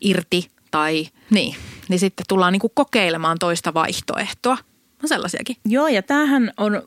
irti 0.00 0.48
tai 0.70 1.06
niin. 1.30 1.56
Niin 1.88 2.00
sitten 2.00 2.26
tullaan 2.28 2.52
niin 2.52 2.60
kuin 2.60 2.72
kokeilemaan 2.74 3.38
toista 3.38 3.74
vaihtoehtoa. 3.74 4.58
On 5.02 5.08
sellaisiakin. 5.08 5.56
Joo, 5.64 5.88
ja 5.88 6.02
tämähän 6.02 6.52
on 6.56 6.82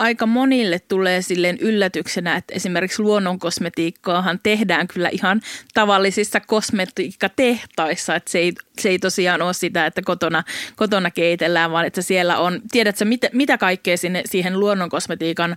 aika 0.00 0.26
monille 0.26 0.78
tulee 0.78 1.22
silleen 1.22 1.58
yllätyksenä, 1.58 2.36
että 2.36 2.54
esimerkiksi 2.54 3.02
luonnonkosmetiikkaahan 3.02 4.40
tehdään 4.42 4.88
kyllä 4.88 5.08
ihan 5.12 5.40
tavallisissa 5.74 6.40
kosmetiikkatehtaissa, 6.40 8.14
että 8.14 8.30
se 8.30 8.38
ei, 8.38 8.52
se 8.78 8.88
ei 8.88 8.98
tosiaan 8.98 9.42
ole 9.42 9.52
sitä, 9.52 9.86
että 9.86 10.02
kotona, 10.02 10.42
kotona 10.76 11.10
keitellään, 11.10 11.70
vaan 11.70 11.86
että 11.86 12.02
siellä 12.02 12.38
on, 12.38 12.60
tiedätkö 12.72 13.04
mitä, 13.04 13.28
mitä 13.32 13.58
kaikkea 13.58 13.96
sinne, 13.96 14.22
siihen 14.26 14.60
luonnonkosmetiikan 14.60 15.50
ö, 15.50 15.56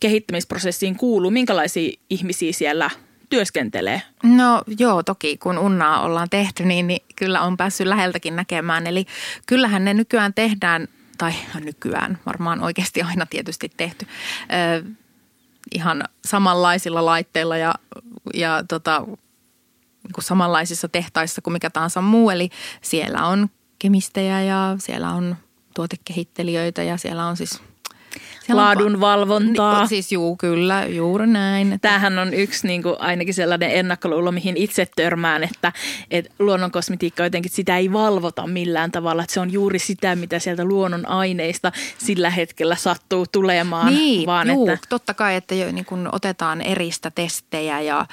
kehittämisprosessiin 0.00 0.96
kuuluu, 0.96 1.30
minkälaisia 1.30 1.98
ihmisiä 2.10 2.52
siellä 2.52 2.90
työskentelee? 3.30 4.02
No 4.22 4.62
joo, 4.78 5.02
toki 5.02 5.36
kun 5.36 5.58
unnaa 5.58 6.02
ollaan 6.02 6.30
tehty, 6.30 6.64
niin, 6.64 6.86
niin 6.86 7.02
kyllä 7.16 7.40
on 7.40 7.56
päässyt 7.56 7.86
läheltäkin 7.86 8.36
näkemään. 8.36 8.86
Eli 8.86 9.06
kyllähän 9.46 9.84
ne 9.84 9.94
nykyään 9.94 10.34
tehdään– 10.34 10.88
tai 11.22 11.32
nykyään 11.60 12.18
varmaan 12.26 12.62
oikeasti 12.62 13.02
aina 13.02 13.26
tietysti 13.26 13.72
tehty, 13.76 14.06
ihan 15.74 16.04
samanlaisilla 16.24 17.04
laitteilla 17.04 17.56
ja, 17.56 17.74
ja 18.34 18.64
tota, 18.68 19.00
niin 20.02 20.12
kuin 20.14 20.24
samanlaisissa 20.24 20.88
tehtaissa 20.88 21.42
kuin 21.42 21.52
mikä 21.52 21.70
tahansa 21.70 22.00
muu. 22.00 22.30
Eli 22.30 22.50
siellä 22.80 23.26
on 23.26 23.50
kemistejä 23.78 24.42
ja 24.42 24.76
siellä 24.78 25.10
on 25.10 25.36
tuotekehittelijöitä 25.74 26.82
ja 26.82 26.96
siellä 26.96 27.26
on 27.26 27.36
siis– 27.36 27.62
laadun 28.48 29.00
valvontaa. 29.00 29.78
Niin, 29.78 29.88
siis 29.88 30.12
juu, 30.12 30.36
kyllä, 30.36 30.86
juuri 30.86 31.26
näin. 31.26 31.78
Tämähän 31.80 32.18
on 32.18 32.34
yksi 32.34 32.66
niin 32.66 32.82
kuin, 32.82 32.96
ainakin 32.98 33.34
sellainen 33.34 33.70
ennakkoluulo, 33.70 34.32
mihin 34.32 34.56
itse 34.56 34.88
törmään, 34.96 35.44
että, 35.44 35.72
että 36.10 36.32
luonnonkosmetiikka 36.38 37.24
jotenkin 37.24 37.52
sitä 37.52 37.76
ei 37.76 37.92
valvota 37.92 38.46
millään 38.46 38.92
tavalla. 38.92 39.22
Että 39.22 39.34
se 39.34 39.40
on 39.40 39.52
juuri 39.52 39.78
sitä, 39.78 40.16
mitä 40.16 40.38
sieltä 40.38 40.64
luonnon 40.64 41.08
aineista 41.08 41.72
sillä 41.98 42.30
hetkellä 42.30 42.76
sattuu 42.76 43.26
tulemaan. 43.32 43.94
Niin, 43.94 44.26
vaan 44.26 44.48
juu, 44.48 44.68
että... 44.68 44.86
totta 44.88 45.14
kai, 45.14 45.36
että 45.36 45.54
jo, 45.54 45.72
niin 45.72 45.84
kun 45.84 46.08
otetaan 46.12 46.60
eristä 46.60 47.10
testejä 47.10 47.80
ja 47.80 48.06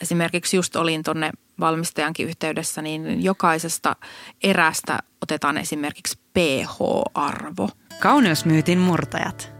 esimerkiksi 0.00 0.56
just 0.56 0.76
olin 0.76 1.02
tuonne 1.02 1.30
valmistajankin 1.60 2.28
yhteydessä, 2.28 2.82
niin 2.82 3.24
jokaisesta 3.24 3.96
erästä 4.42 4.98
otetaan 5.22 5.58
esimerkiksi 5.58 6.18
pH-arvo. 6.34 7.68
Kauneusmyytin 8.02 8.78
murtajat. 8.78 9.52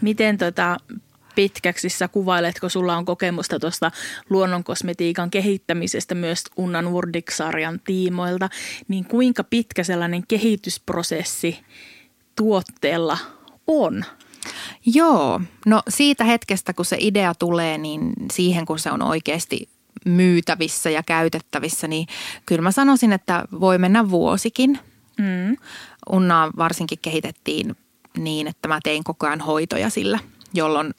Miten 0.00 0.38
tota 0.38 0.76
pitkäksi 1.34 1.88
sä 1.88 2.08
kuvailet, 2.08 2.60
kun 2.60 2.70
sulla 2.70 2.96
on 2.96 3.04
kokemusta 3.04 3.60
tuosta 3.60 3.90
luonnonkosmetiikan 4.30 5.30
kehittämisestä 5.30 6.14
myös 6.14 6.44
Unnan 6.56 6.86
Urdik-sarjan 6.86 7.80
tiimoilta, 7.84 8.48
niin 8.88 9.04
kuinka 9.04 9.44
pitkä 9.44 9.84
sellainen 9.84 10.26
kehitysprosessi 10.28 11.58
tuotteella 12.36 13.18
on? 13.66 14.04
Joo, 14.86 15.40
no 15.66 15.82
siitä 15.88 16.24
hetkestä 16.24 16.72
kun 16.72 16.84
se 16.84 16.96
idea 17.00 17.34
tulee, 17.34 17.78
niin 17.78 18.12
siihen 18.32 18.66
kun 18.66 18.78
se 18.78 18.90
on 18.90 19.02
oikeasti 19.02 19.68
myytävissä 20.04 20.90
ja 20.90 21.02
käytettävissä, 21.02 21.88
niin 21.88 22.06
kyllä 22.46 22.62
mä 22.62 22.72
sanoisin, 22.72 23.12
että 23.12 23.44
voi 23.60 23.78
mennä 23.78 24.10
vuosikin. 24.10 24.78
Mm. 25.18 25.56
Unnaa 26.10 26.50
varsinkin 26.56 26.98
kehitettiin 27.02 27.76
niin, 28.18 28.46
että 28.46 28.68
mä 28.68 28.78
tein 28.82 29.04
koko 29.04 29.26
ajan 29.26 29.40
hoitoja 29.40 29.90
sillä, 29.90 30.18
jolloin 30.54 30.94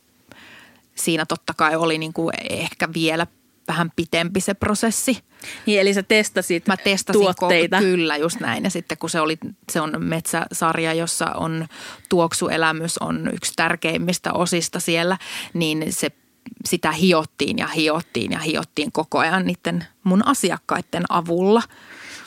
siinä 0.95 1.25
totta 1.25 1.53
kai 1.57 1.75
oli 1.75 1.97
niin 1.97 2.13
kuin 2.13 2.33
ehkä 2.49 2.89
vielä 2.93 3.27
vähän 3.67 3.91
pitempi 3.95 4.41
se 4.41 4.53
prosessi. 4.53 5.17
Niin, 5.65 5.81
eli 5.81 5.93
sä 5.93 6.03
testasit 6.03 6.67
Mä 6.67 6.77
testasin 6.77 7.21
tuotteita. 7.21 7.77
Ko- 7.77 7.81
kyllä, 7.81 8.17
just 8.17 8.39
näin. 8.39 8.63
Ja 8.63 8.69
sitten 8.69 8.97
kun 8.97 9.09
se, 9.09 9.21
oli, 9.21 9.37
se 9.71 9.81
on 9.81 9.93
metsäsarja, 9.97 10.93
jossa 10.93 11.25
on 11.25 11.67
tuoksuelämys 12.09 12.97
on 12.97 13.29
yksi 13.33 13.53
tärkeimmistä 13.55 14.33
osista 14.33 14.79
siellä, 14.79 15.17
niin 15.53 15.85
se 15.89 16.11
sitä 16.65 16.91
hiottiin 16.91 17.57
ja 17.57 17.67
hiottiin 17.67 18.31
ja 18.31 18.39
hiottiin 18.39 18.91
koko 18.91 19.19
ajan 19.19 19.45
niiden 19.45 19.85
mun 20.03 20.27
asiakkaiden 20.27 21.03
avulla– 21.09 21.61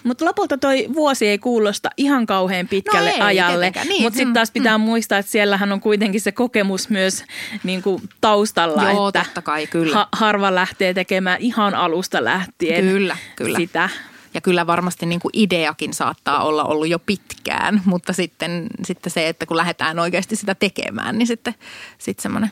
mutta 0.05 0.25
lopulta 0.25 0.59
toi 0.59 0.87
vuosi 0.95 1.27
ei 1.27 1.39
kuulosta 1.39 1.91
ihan 1.97 2.27
kauhean 2.27 2.69
pitkälle 2.69 3.11
no 3.11 3.15
ei, 3.17 3.21
ajalle. 3.21 3.73
Niin. 3.89 4.03
Mutta 4.03 4.17
sitten 4.17 4.35
taas 4.35 4.51
pitää 4.51 4.79
mm. 4.79 4.85
muistaa, 4.85 5.19
että 5.19 5.33
siellähän 5.33 5.73
on 5.73 5.81
kuitenkin 5.81 6.21
se 6.21 6.33
kokemus 6.33 6.89
myös 6.89 7.25
niin 7.65 7.83
kuin 7.83 8.03
taustalla. 8.21 8.91
Joo, 8.91 9.09
että 9.09 9.25
totta 9.25 9.43
kai, 9.43 9.67
kyllä. 9.67 9.95
Ha- 9.95 10.09
harva 10.13 10.55
lähtee 10.55 10.95
tekemään 10.95 11.41
ihan 11.41 11.75
alusta 11.75 12.25
lähtien 12.25 12.85
kyllä, 12.85 13.17
kyllä. 13.37 13.59
sitä. 13.59 13.89
Ja 14.35 14.41
kyllä 14.41 14.67
varmasti 14.67 15.07
niin 15.07 15.21
kuin 15.21 15.31
ideakin 15.33 15.95
saattaa 15.95 16.45
olla 16.45 16.65
ollut 16.65 16.89
jo 16.89 16.99
pitkään, 16.99 17.83
mutta 17.85 18.13
sitten, 18.13 18.67
sitten 18.85 19.13
se, 19.13 19.29
että 19.29 19.47
kun 19.47 19.57
lähdetään 19.57 19.99
oikeasti 19.99 20.37
sitä 20.37 20.55
tekemään, 20.55 21.19
niin 21.19 21.27
sitten, 21.27 21.55
sitten 21.99 22.23
semmoinen 22.23 22.51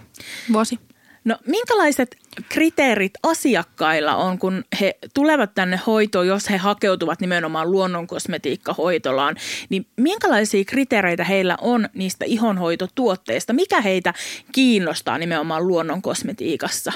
vuosi. 0.52 0.78
No 1.24 1.36
minkälaiset 1.46 2.16
kriteerit 2.48 3.12
asiakkailla 3.22 4.16
on, 4.16 4.38
kun 4.38 4.64
he 4.80 4.98
tulevat 5.14 5.54
tänne 5.54 5.80
hoitoon, 5.86 6.26
jos 6.26 6.50
he 6.50 6.56
hakeutuvat 6.56 7.20
nimenomaan 7.20 7.70
luonnonkosmetiikkahoitolaan, 7.72 9.36
niin 9.68 9.86
minkälaisia 9.96 10.64
kriteereitä 10.64 11.24
heillä 11.24 11.56
on 11.60 11.88
niistä 11.94 12.24
ihonhoitotuotteista? 12.24 13.52
Mikä 13.52 13.80
heitä 13.80 14.14
kiinnostaa 14.52 15.18
nimenomaan 15.18 15.68
luonnonkosmetiikassa? 15.68 16.92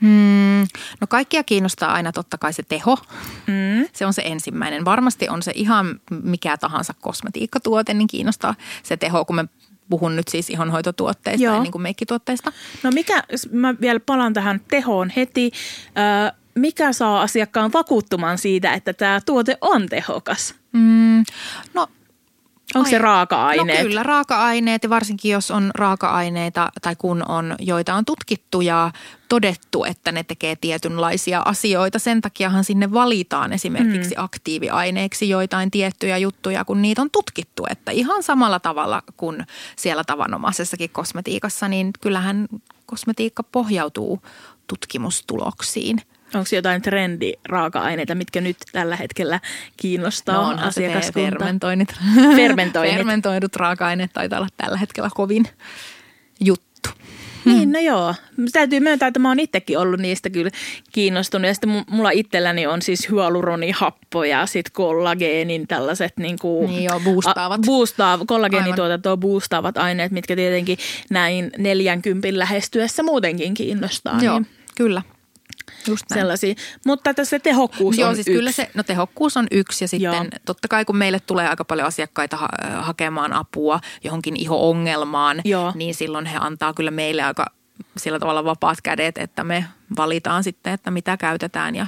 Hmm, 0.00 0.66
no 1.00 1.06
kaikkia 1.08 1.44
kiinnostaa 1.44 1.92
aina 1.92 2.12
totta 2.12 2.38
kai 2.38 2.52
se 2.52 2.62
teho. 2.62 2.98
Mm. 3.46 3.88
Se 3.92 4.06
on 4.06 4.12
se 4.12 4.22
ensimmäinen. 4.24 4.84
Varmasti 4.84 5.28
on 5.28 5.42
se 5.42 5.52
ihan 5.54 6.00
mikä 6.22 6.56
tahansa 6.56 6.94
kosmetiikkatuote, 7.00 7.94
niin 7.94 8.08
kiinnostaa 8.08 8.54
se 8.82 8.96
teho, 8.96 9.24
kun 9.24 9.36
me 9.36 9.44
puhun 9.90 10.16
nyt 10.16 10.28
siis 10.28 10.50
ihonhoitotuotteista 10.50 11.44
ja 11.44 11.62
niin 11.62 11.72
kuin 11.72 11.82
meikkituotteista. 11.82 12.52
No 12.82 12.90
mikä, 12.90 13.22
mä 13.52 13.74
vielä 13.80 14.00
palaan 14.00 14.32
tähän 14.32 14.60
tehoon 14.70 15.10
heti. 15.16 15.50
Ö, 15.86 16.34
mikä 16.54 16.92
saa 16.92 17.22
asiakkaan 17.22 17.72
vakuuttumaan 17.72 18.38
siitä, 18.38 18.72
että 18.72 18.92
tämä 18.92 19.20
tuote 19.26 19.58
on 19.60 19.88
tehokas? 19.88 20.54
Mm, 20.72 21.24
no 21.74 21.88
Onko 22.74 22.90
se 22.90 22.98
raaka-aineet? 22.98 23.78
No 23.78 23.84
kyllä, 23.84 24.02
raaka-aineet 24.02 24.82
ja 24.82 24.90
varsinkin 24.90 25.30
jos 25.32 25.50
on 25.50 25.70
raaka-aineita 25.74 26.72
tai 26.82 26.96
kun 26.96 27.30
on, 27.30 27.56
joita 27.58 27.94
on 27.94 28.04
tutkittu 28.04 28.60
ja 28.60 28.90
todettu, 29.28 29.84
että 29.84 30.12
ne 30.12 30.22
tekee 30.22 30.56
tietynlaisia 30.56 31.42
asioita. 31.44 31.98
Sen 31.98 32.20
takiahan 32.20 32.64
sinne 32.64 32.92
valitaan 32.92 33.52
esimerkiksi 33.52 34.14
mm. 34.14 34.24
aktiiviaineeksi 34.24 35.28
joitain 35.28 35.70
tiettyjä 35.70 36.18
juttuja, 36.18 36.64
kun 36.64 36.82
niitä 36.82 37.02
on 37.02 37.10
tutkittu. 37.10 37.66
Että 37.70 37.92
ihan 37.92 38.22
samalla 38.22 38.60
tavalla 38.60 39.02
kuin 39.16 39.46
siellä 39.76 40.04
tavanomaisessakin 40.04 40.90
kosmetiikassa, 40.90 41.68
niin 41.68 41.90
kyllähän 42.00 42.48
kosmetiikka 42.86 43.42
pohjautuu 43.42 44.22
tutkimustuloksiin– 44.66 46.00
Onko 46.34 46.48
jotain 46.52 46.82
trendi-raaka-aineita, 46.82 48.14
mitkä 48.14 48.40
nyt 48.40 48.56
tällä 48.72 48.96
hetkellä 48.96 49.40
kiinnostaa 49.76 50.54
no 50.54 50.62
asiakaskuntaa? 50.66 51.30
Fermentoinnit. 51.30 51.94
Fermentoinnit. 52.36 52.94
Fermentoidut 52.96 53.56
raaka-aineet 53.56 54.12
taitaa 54.12 54.38
olla 54.38 54.48
tällä 54.56 54.78
hetkellä 54.78 55.10
kovin 55.14 55.46
juttu. 56.40 56.64
Niin, 57.44 57.72
no 57.72 57.80
joo. 57.80 58.14
Täytyy 58.52 58.80
myöntää, 58.80 59.06
että 59.06 59.20
mä 59.20 59.28
oon 59.28 59.40
itsekin 59.40 59.78
ollut 59.78 60.00
niistä 60.00 60.30
kyllä 60.30 60.50
kiinnostunut. 60.92 61.46
Ja 61.46 61.54
sitten 61.54 61.84
mulla 61.90 62.10
itselläni 62.10 62.66
on 62.66 62.82
siis 62.82 63.10
hyaluronihappo 63.10 64.24
ja 64.24 64.46
sitten 64.46 64.72
kollageenin 64.72 65.68
tällaiset 65.68 66.12
niin 66.16 66.38
kuin, 66.38 66.70
niin 66.70 66.84
joo, 66.84 67.00
boostaavat. 67.00 67.60
A, 67.60 67.66
boostaa, 67.66 68.18
kollageenituotantoa 68.26 69.16
boostaavat 69.16 69.78
aineet, 69.78 70.12
mitkä 70.12 70.36
tietenkin 70.36 70.78
näin 71.10 71.50
40 71.58 72.28
lähestyessä 72.32 73.02
muutenkin 73.02 73.54
kiinnostaa. 73.54 74.18
Joo, 74.22 74.38
niin. 74.38 74.46
kyllä. 74.74 75.02
Just 75.88 76.04
näin. 76.10 76.20
sellaisia. 76.20 76.54
Mutta 76.86 77.14
tässä 77.14 77.38
tehokkuus 77.38 77.98
Joo, 77.98 78.08
on 78.08 78.14
siis 78.14 78.26
yksi. 78.26 78.36
kyllä 78.38 78.52
se, 78.52 78.70
no 78.74 78.82
tehokkuus 78.82 79.36
on 79.36 79.46
yksi 79.50 79.84
ja 79.84 79.88
sitten 79.88 80.12
Joo. 80.12 80.40
totta 80.44 80.68
kai 80.68 80.84
kun 80.84 80.96
meille 80.96 81.20
tulee 81.20 81.48
aika 81.48 81.64
paljon 81.64 81.88
asiakkaita 81.88 82.36
ha- 82.36 82.48
hakemaan 82.80 83.32
apua 83.32 83.80
johonkin 84.04 84.36
iho-ongelmaan, 84.36 85.40
Joo. 85.44 85.72
niin 85.74 85.94
silloin 85.94 86.26
he 86.26 86.38
antaa 86.40 86.74
kyllä 86.74 86.90
meille 86.90 87.22
aika 87.22 87.46
sillä 87.96 88.18
tavalla 88.18 88.44
vapaat 88.44 88.80
kädet, 88.80 89.18
että 89.18 89.44
me 89.44 89.64
valitaan 89.96 90.44
sitten, 90.44 90.72
että 90.72 90.90
mitä 90.90 91.16
käytetään 91.16 91.74
ja, 91.74 91.86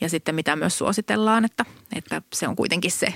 ja 0.00 0.08
sitten 0.08 0.34
mitä 0.34 0.56
myös 0.56 0.78
suositellaan, 0.78 1.44
että, 1.44 1.64
että 1.96 2.22
se 2.34 2.48
on 2.48 2.56
kuitenkin 2.56 2.90
se 2.90 3.14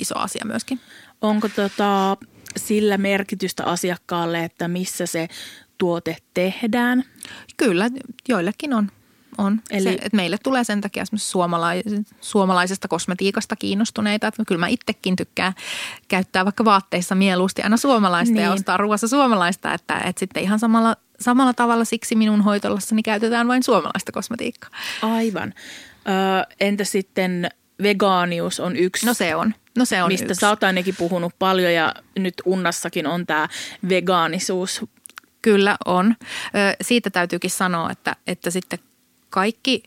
iso 0.00 0.18
asia 0.18 0.44
myöskin. 0.44 0.80
Onko 1.20 1.48
tota, 1.48 2.16
sillä 2.56 2.98
merkitystä 2.98 3.64
asiakkaalle, 3.64 4.44
että 4.44 4.68
missä 4.68 5.06
se 5.06 5.28
tuote 5.78 6.16
tehdään? 6.34 7.04
Kyllä, 7.56 7.90
joillekin 8.28 8.74
on. 8.74 8.90
On. 9.40 9.60
Eli... 9.70 9.82
Se, 9.82 9.90
että 9.90 10.16
meille 10.16 10.36
tulee 10.42 10.64
sen 10.64 10.80
takia 10.80 11.04
suomalais- 11.16 12.04
suomalaisesta 12.20 12.88
kosmetiikasta 12.88 13.56
kiinnostuneita. 13.56 14.26
Että 14.26 14.44
kyllä 14.46 14.58
mä 14.58 14.68
itsekin 14.68 15.16
tykkään 15.16 15.52
käyttää 16.08 16.44
vaikka 16.44 16.64
vaatteissa 16.64 17.14
mieluusti 17.14 17.62
aina 17.62 17.76
suomalaista 17.76 18.34
niin. 18.34 18.44
ja 18.44 18.52
ostaa 18.52 18.76
ruoassa 18.76 19.08
suomalaista. 19.08 19.74
Että, 19.74 19.98
että 19.98 20.20
sitten 20.20 20.42
ihan 20.42 20.58
samalla, 20.58 20.96
samalla 21.20 21.54
tavalla 21.54 21.84
siksi 21.84 22.14
minun 22.14 22.40
hoitolassani 22.40 23.02
käytetään 23.02 23.48
vain 23.48 23.62
suomalaista 23.62 24.12
kosmetiikkaa. 24.12 24.70
Aivan. 25.02 25.54
Ö, 26.08 26.54
entä 26.60 26.84
sitten 26.84 27.50
vegaanius 27.82 28.60
on 28.60 28.76
yksi. 28.76 29.06
No 29.06 29.14
se 29.14 29.34
on. 29.34 29.54
No 29.78 29.84
se 29.84 30.02
on 30.02 30.08
Mistä 30.08 30.26
yksi. 30.26 30.40
sä 30.40 30.48
oot 30.48 30.64
ainakin 30.64 30.96
puhunut 30.96 31.32
paljon 31.38 31.72
ja 31.72 31.94
nyt 32.18 32.34
Unnassakin 32.44 33.06
on 33.06 33.26
tämä 33.26 33.48
vegaanisuus. 33.88 34.84
Kyllä 35.42 35.76
on. 35.86 36.16
Ö, 36.20 36.76
siitä 36.82 37.10
täytyykin 37.10 37.50
sanoa, 37.50 37.90
että, 37.90 38.16
että 38.26 38.50
sitten 38.50 38.78
kaikki 39.30 39.82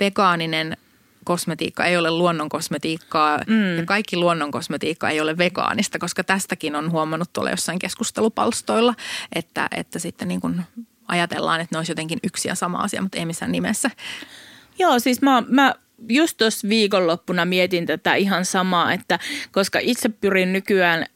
vegaaninen 0.00 0.76
kosmetiikka 1.24 1.84
ei 1.84 1.96
ole 1.96 2.10
luonnon 2.10 2.48
kosmetiikkaa 2.48 3.40
mm. 3.46 3.76
ja 3.76 3.84
kaikki 3.86 4.16
luonnon 4.16 4.50
kosmetiikka 4.50 5.10
ei 5.10 5.20
ole 5.20 5.38
vegaanista, 5.38 5.98
koska 5.98 6.24
tästäkin 6.24 6.76
on 6.76 6.90
huomannut 6.90 7.32
tuolla 7.32 7.50
jossain 7.50 7.78
keskustelupalstoilla, 7.78 8.94
että, 9.34 9.68
että 9.76 9.98
sitten 9.98 10.28
niin 10.28 10.40
kuin 10.40 10.62
ajatellaan, 11.08 11.60
että 11.60 11.74
ne 11.74 11.78
olisi 11.78 11.92
jotenkin 11.92 12.18
yksi 12.24 12.48
ja 12.48 12.54
sama 12.54 12.78
asia, 12.78 13.02
mutta 13.02 13.18
ei 13.18 13.26
missään 13.26 13.52
nimessä. 13.52 13.90
Joo, 14.78 14.98
siis 14.98 15.22
mä, 15.22 15.42
mä 15.48 15.74
just 16.08 16.36
tuossa 16.36 16.68
viikonloppuna 16.68 17.44
mietin 17.44 17.86
tätä 17.86 18.14
ihan 18.14 18.44
samaa, 18.44 18.92
että 18.92 19.18
koska 19.52 19.78
itse 19.82 20.08
pyrin 20.08 20.52
nykyään 20.52 21.06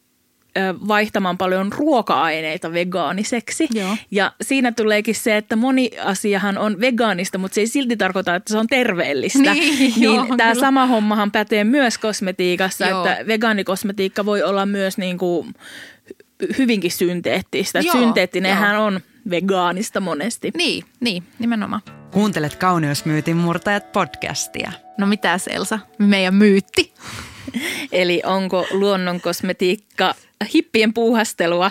vaihtamaan 0.89 1.39
paljon 1.39 1.73
ruoka-aineita 1.73 2.73
vegaaniseksi. 2.73 3.69
Joo. 3.75 3.97
Ja 4.11 4.33
siinä 4.43 4.73
tuleekin 4.73 5.15
se, 5.15 5.37
että 5.37 5.57
moni 5.57 5.91
asiahan 6.05 6.59
on 6.59 6.81
vegaanista, 6.81 7.39
mutta 7.39 7.55
se 7.55 7.61
ei 7.61 7.67
silti 7.67 7.97
tarkoita, 7.97 8.35
että 8.35 8.53
se 8.53 8.59
on 8.59 8.67
terveellistä. 8.67 9.39
Niin, 9.39 9.79
niin 9.79 10.03
joo, 10.03 10.27
tämä 10.37 10.51
kyllä. 10.51 10.55
sama 10.55 10.87
hommahan 10.87 11.31
pätee 11.31 11.65
myös 11.65 11.99
kosmetiikassa, 11.99 12.87
Joo. 12.87 13.07
että 13.07 13.27
vegaanikosmetiikka 13.27 14.27
voi 14.27 14.43
olla 14.43 14.67
myös 14.67 14.99
niin 14.99 15.19
kuin 15.19 15.55
hyvinkin 16.59 16.91
synteettistä. 16.91 17.81
Joo, 17.81 17.93
Synteettinenhän 17.93 18.81
on 18.81 19.01
vegaanista 19.31 20.01
monesti. 20.01 20.51
Niin, 20.57 20.85
niin, 21.01 21.23
nimenomaan. 21.39 21.83
Kuuntelet 22.11 22.57
Kauneusmyytin 22.57 23.37
murtajat 23.37 23.93
podcastia. 23.93 24.73
No 24.99 25.07
mitäs 25.07 25.49
Elsa, 25.49 25.79
meidän 25.99 26.35
myytti? 26.35 26.93
Eli 27.93 28.23
onko 28.25 28.67
luonnon 28.71 29.21
kosmetiikka 29.21 30.15
hippien 30.55 30.95
puuhastelua? 30.95 31.71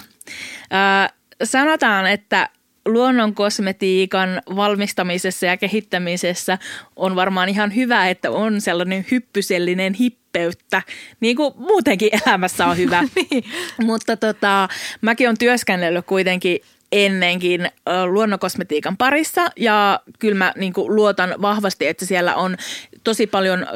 Ää, 0.72 1.10
sanotaan, 1.44 2.08
että 2.08 2.50
luonnon 2.86 3.36
kosmetiikan 3.36 4.42
valmistamisessa 4.56 5.46
ja 5.46 5.58
kehittämisessä 5.58 6.58
on 6.96 7.16
varmaan 7.16 7.50
ihan 7.50 7.76
hyvä, 7.76 8.10
että 8.10 8.32
on 8.32 8.62
sellainen 8.62 9.06
hyppysellinen 9.12 9.94
hippeyttä, 9.94 10.82
niin 11.20 11.36
kuin 11.36 11.54
muutenkin 11.58 12.10
elämässä 12.26 12.66
on 12.68 12.78
hyvä. 12.78 13.04
Niin. 13.16 13.44
Mutta 13.82 14.18
tota, 14.18 14.68
mäkin 15.02 15.28
olen 15.28 15.38
työskennellyt 15.38 16.06
kuitenkin 16.06 16.60
ennenkin 16.92 17.66
ö, 17.66 18.06
luonnonkosmetiikan 18.06 18.98
parissa 18.98 19.42
ja 19.56 20.00
kyllä 20.20 20.36
mä 20.36 20.54
niin 20.56 20.74
kuin 20.74 20.96
luotan 20.96 21.36
vahvasti, 21.42 21.88
että 21.88 22.06
siellä 22.06 22.36
on 22.36 22.58
tosi 23.04 23.28
paljon 23.28 23.68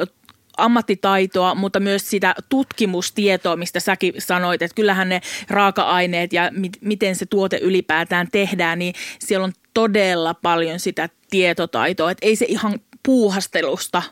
ammattitaitoa, 0.56 1.54
mutta 1.54 1.80
myös 1.80 2.10
sitä 2.10 2.34
tutkimustietoa, 2.48 3.56
mistä 3.56 3.80
säkin 3.80 4.14
sanoit, 4.18 4.62
että 4.62 4.74
kyllähän 4.74 5.08
ne 5.08 5.20
raaka-aineet 5.48 6.32
ja 6.32 6.50
mit, 6.54 6.78
miten 6.80 7.16
se 7.16 7.26
tuote 7.26 7.58
ylipäätään 7.62 8.28
tehdään, 8.32 8.78
niin 8.78 8.94
siellä 9.18 9.44
on 9.44 9.52
todella 9.74 10.34
paljon 10.34 10.80
sitä 10.80 11.08
tietotaitoa, 11.30 12.10
että 12.10 12.26
ei 12.26 12.36
se 12.36 12.46
ihan 12.48 12.80
puuhastelusta 13.02 14.02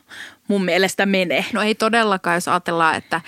mun 0.47 0.65
mielestä 0.65 1.05
mene. 1.05 1.45
No 1.53 1.61
ei 1.61 1.75
todellakaan, 1.75 2.35
jos 2.35 2.47
ajatellaan, 2.47 2.95
että 2.95 3.21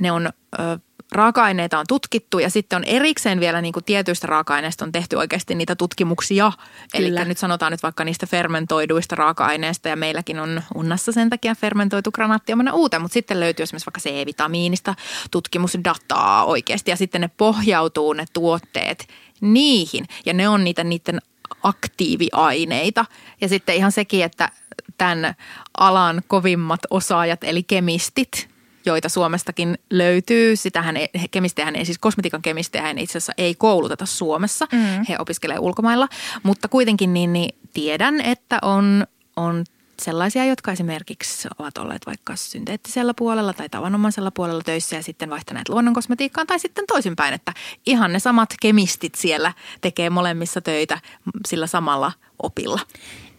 ne 0.00 0.12
on... 0.12 0.26
Ö, 0.58 0.78
raaka-aineita 1.14 1.78
on 1.78 1.84
tutkittu 1.88 2.38
ja 2.38 2.50
sitten 2.50 2.76
on 2.76 2.84
erikseen 2.84 3.40
vielä 3.40 3.60
niin 3.60 3.72
kuin 3.72 3.84
tietyistä 3.84 4.26
raaka-aineista 4.26 4.84
on 4.84 4.92
tehty 4.92 5.16
oikeasti 5.16 5.54
niitä 5.54 5.76
tutkimuksia. 5.76 6.52
Eli 6.94 7.24
nyt 7.24 7.38
sanotaan 7.38 7.72
nyt 7.72 7.82
vaikka 7.82 8.04
niistä 8.04 8.26
fermentoiduista 8.26 9.16
raaka-aineista 9.16 9.88
ja 9.88 9.96
meilläkin 9.96 10.40
on 10.40 10.62
unnassa 10.74 11.12
sen 11.12 11.30
takia 11.30 11.54
fermentoitu 11.54 12.10
granaatti 12.12 12.52
omana 12.52 12.72
uuteen, 12.72 13.02
mutta 13.02 13.14
sitten 13.14 13.40
löytyy 13.40 13.62
esimerkiksi 13.62 13.86
vaikka 13.86 14.00
C-vitamiinista 14.00 14.94
tutkimusdataa 15.30 16.44
oikeasti 16.44 16.90
ja 16.90 16.96
sitten 16.96 17.20
ne 17.20 17.30
pohjautuu 17.36 18.12
ne 18.12 18.24
tuotteet 18.32 19.08
niihin 19.40 20.04
ja 20.26 20.32
ne 20.32 20.48
on 20.48 20.64
niitä 20.64 20.84
niiden 20.84 21.20
aktiiviaineita. 21.62 23.04
Ja 23.40 23.48
sitten 23.48 23.76
ihan 23.76 23.92
sekin, 23.92 24.24
että 24.24 24.50
tämän 24.98 25.34
alan 25.78 26.22
kovimmat 26.26 26.80
osaajat 26.90 27.44
eli 27.44 27.62
kemistit, 27.62 28.53
joita 28.86 29.08
Suomestakin 29.08 29.78
löytyy. 29.90 30.56
Sitähän 30.56 30.96
ei, 30.96 31.08
kemistejähän 31.30 31.76
ei, 31.76 31.84
siis 31.84 31.98
kosmetiikan 31.98 32.42
kemistejähän 32.42 32.98
itse 32.98 33.18
asiassa 33.18 33.32
ei 33.38 33.54
kouluteta 33.54 34.06
Suomessa. 34.06 34.66
Mm. 34.72 35.04
He 35.08 35.16
opiskelee 35.18 35.58
ulkomailla, 35.58 36.08
mutta 36.42 36.68
kuitenkin 36.68 37.14
niin, 37.14 37.32
niin 37.32 37.58
tiedän, 37.74 38.20
että 38.20 38.58
on, 38.62 39.06
on 39.36 39.64
sellaisia, 40.00 40.44
jotka 40.44 40.72
esimerkiksi 40.72 41.48
ovat 41.58 41.78
olleet 41.78 42.06
vaikka 42.06 42.36
synteettisellä 42.36 43.14
puolella 43.14 43.52
tai 43.52 43.68
tavanomaisella 43.68 44.30
puolella 44.30 44.62
töissä 44.62 44.96
ja 44.96 45.02
sitten 45.02 45.30
vaihtaneet 45.30 45.68
luonnonkosmetiikkaan 45.68 46.46
tai 46.46 46.58
sitten 46.58 46.84
toisinpäin, 46.86 47.34
että 47.34 47.52
ihan 47.86 48.12
ne 48.12 48.18
samat 48.18 48.54
kemistit 48.60 49.14
siellä 49.14 49.52
tekee 49.80 50.10
molemmissa 50.10 50.60
töitä 50.60 50.98
sillä 51.46 51.66
samalla 51.66 52.12
opilla. 52.42 52.80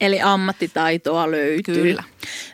Eli 0.02 0.22
ammattitaitoa 0.22 1.32
löytyy. 1.32 1.84
Kyllä. 1.84 2.04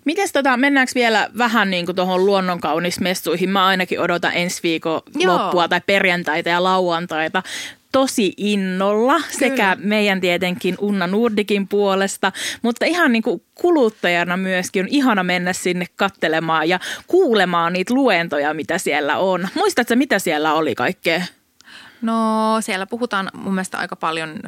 Mites 0.05 0.31
tota, 0.31 0.57
mennäänkö 0.57 0.91
vielä 0.95 1.29
vähän 1.37 1.69
niin 1.69 1.85
kuin 1.85 1.95
tuohon 1.95 2.25
luonnonkaunismessuihin? 2.25 3.49
Mä 3.49 3.65
ainakin 3.65 3.99
odotan 3.99 4.31
ensi 4.33 4.59
viikon 4.63 5.01
Joo. 5.15 5.37
loppua 5.37 5.67
tai 5.67 5.81
perjantaita 5.85 6.49
ja 6.49 6.63
lauantaita 6.63 7.43
tosi 7.91 8.33
innolla 8.37 9.21
sekä 9.39 9.77
meidän 9.79 10.21
tietenkin 10.21 10.75
Unna 10.79 11.07
Nordikin 11.07 11.67
puolesta, 11.67 12.31
mutta 12.61 12.85
ihan 12.85 13.11
niin 13.11 13.23
kuin 13.23 13.41
kuluttajana 13.55 14.37
myöskin 14.37 14.83
on 14.83 14.89
ihana 14.91 15.23
mennä 15.23 15.53
sinne 15.53 15.85
kattelemaan 15.95 16.69
ja 16.69 16.79
kuulemaan 17.07 17.73
niitä 17.73 17.93
luentoja, 17.93 18.53
mitä 18.53 18.77
siellä 18.77 19.17
on. 19.17 19.47
Muistatko, 19.55 19.95
mitä 19.95 20.19
siellä 20.19 20.53
oli 20.53 20.75
kaikkea? 20.75 21.21
No 22.01 22.57
siellä 22.61 22.85
puhutaan 22.85 23.29
mun 23.33 23.53
mielestä 23.53 23.77
aika 23.77 23.95
paljon 23.95 24.39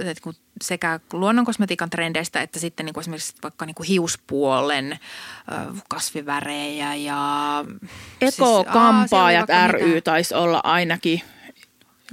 että 0.00 0.22
kun 0.22 0.34
sekä 0.62 1.00
luonnonkosmetiikan 1.12 1.90
trendeistä 1.90 2.42
että 2.42 2.58
sitten 2.58 2.86
niin 2.86 2.94
kuin 2.94 3.02
esimerkiksi 3.02 3.34
vaikka 3.42 3.66
niin 3.66 3.74
kuin 3.74 3.86
hiuspuolen 3.86 4.98
kasvivärejä 5.88 6.94
ja... 6.94 7.64
Eko-kampaajat 8.20 9.46
siis, 9.46 9.58
aa, 9.58 9.68
ry 9.68 9.86
mitä. 9.86 10.00
taisi 10.00 10.34
olla 10.34 10.60
ainakin 10.64 11.22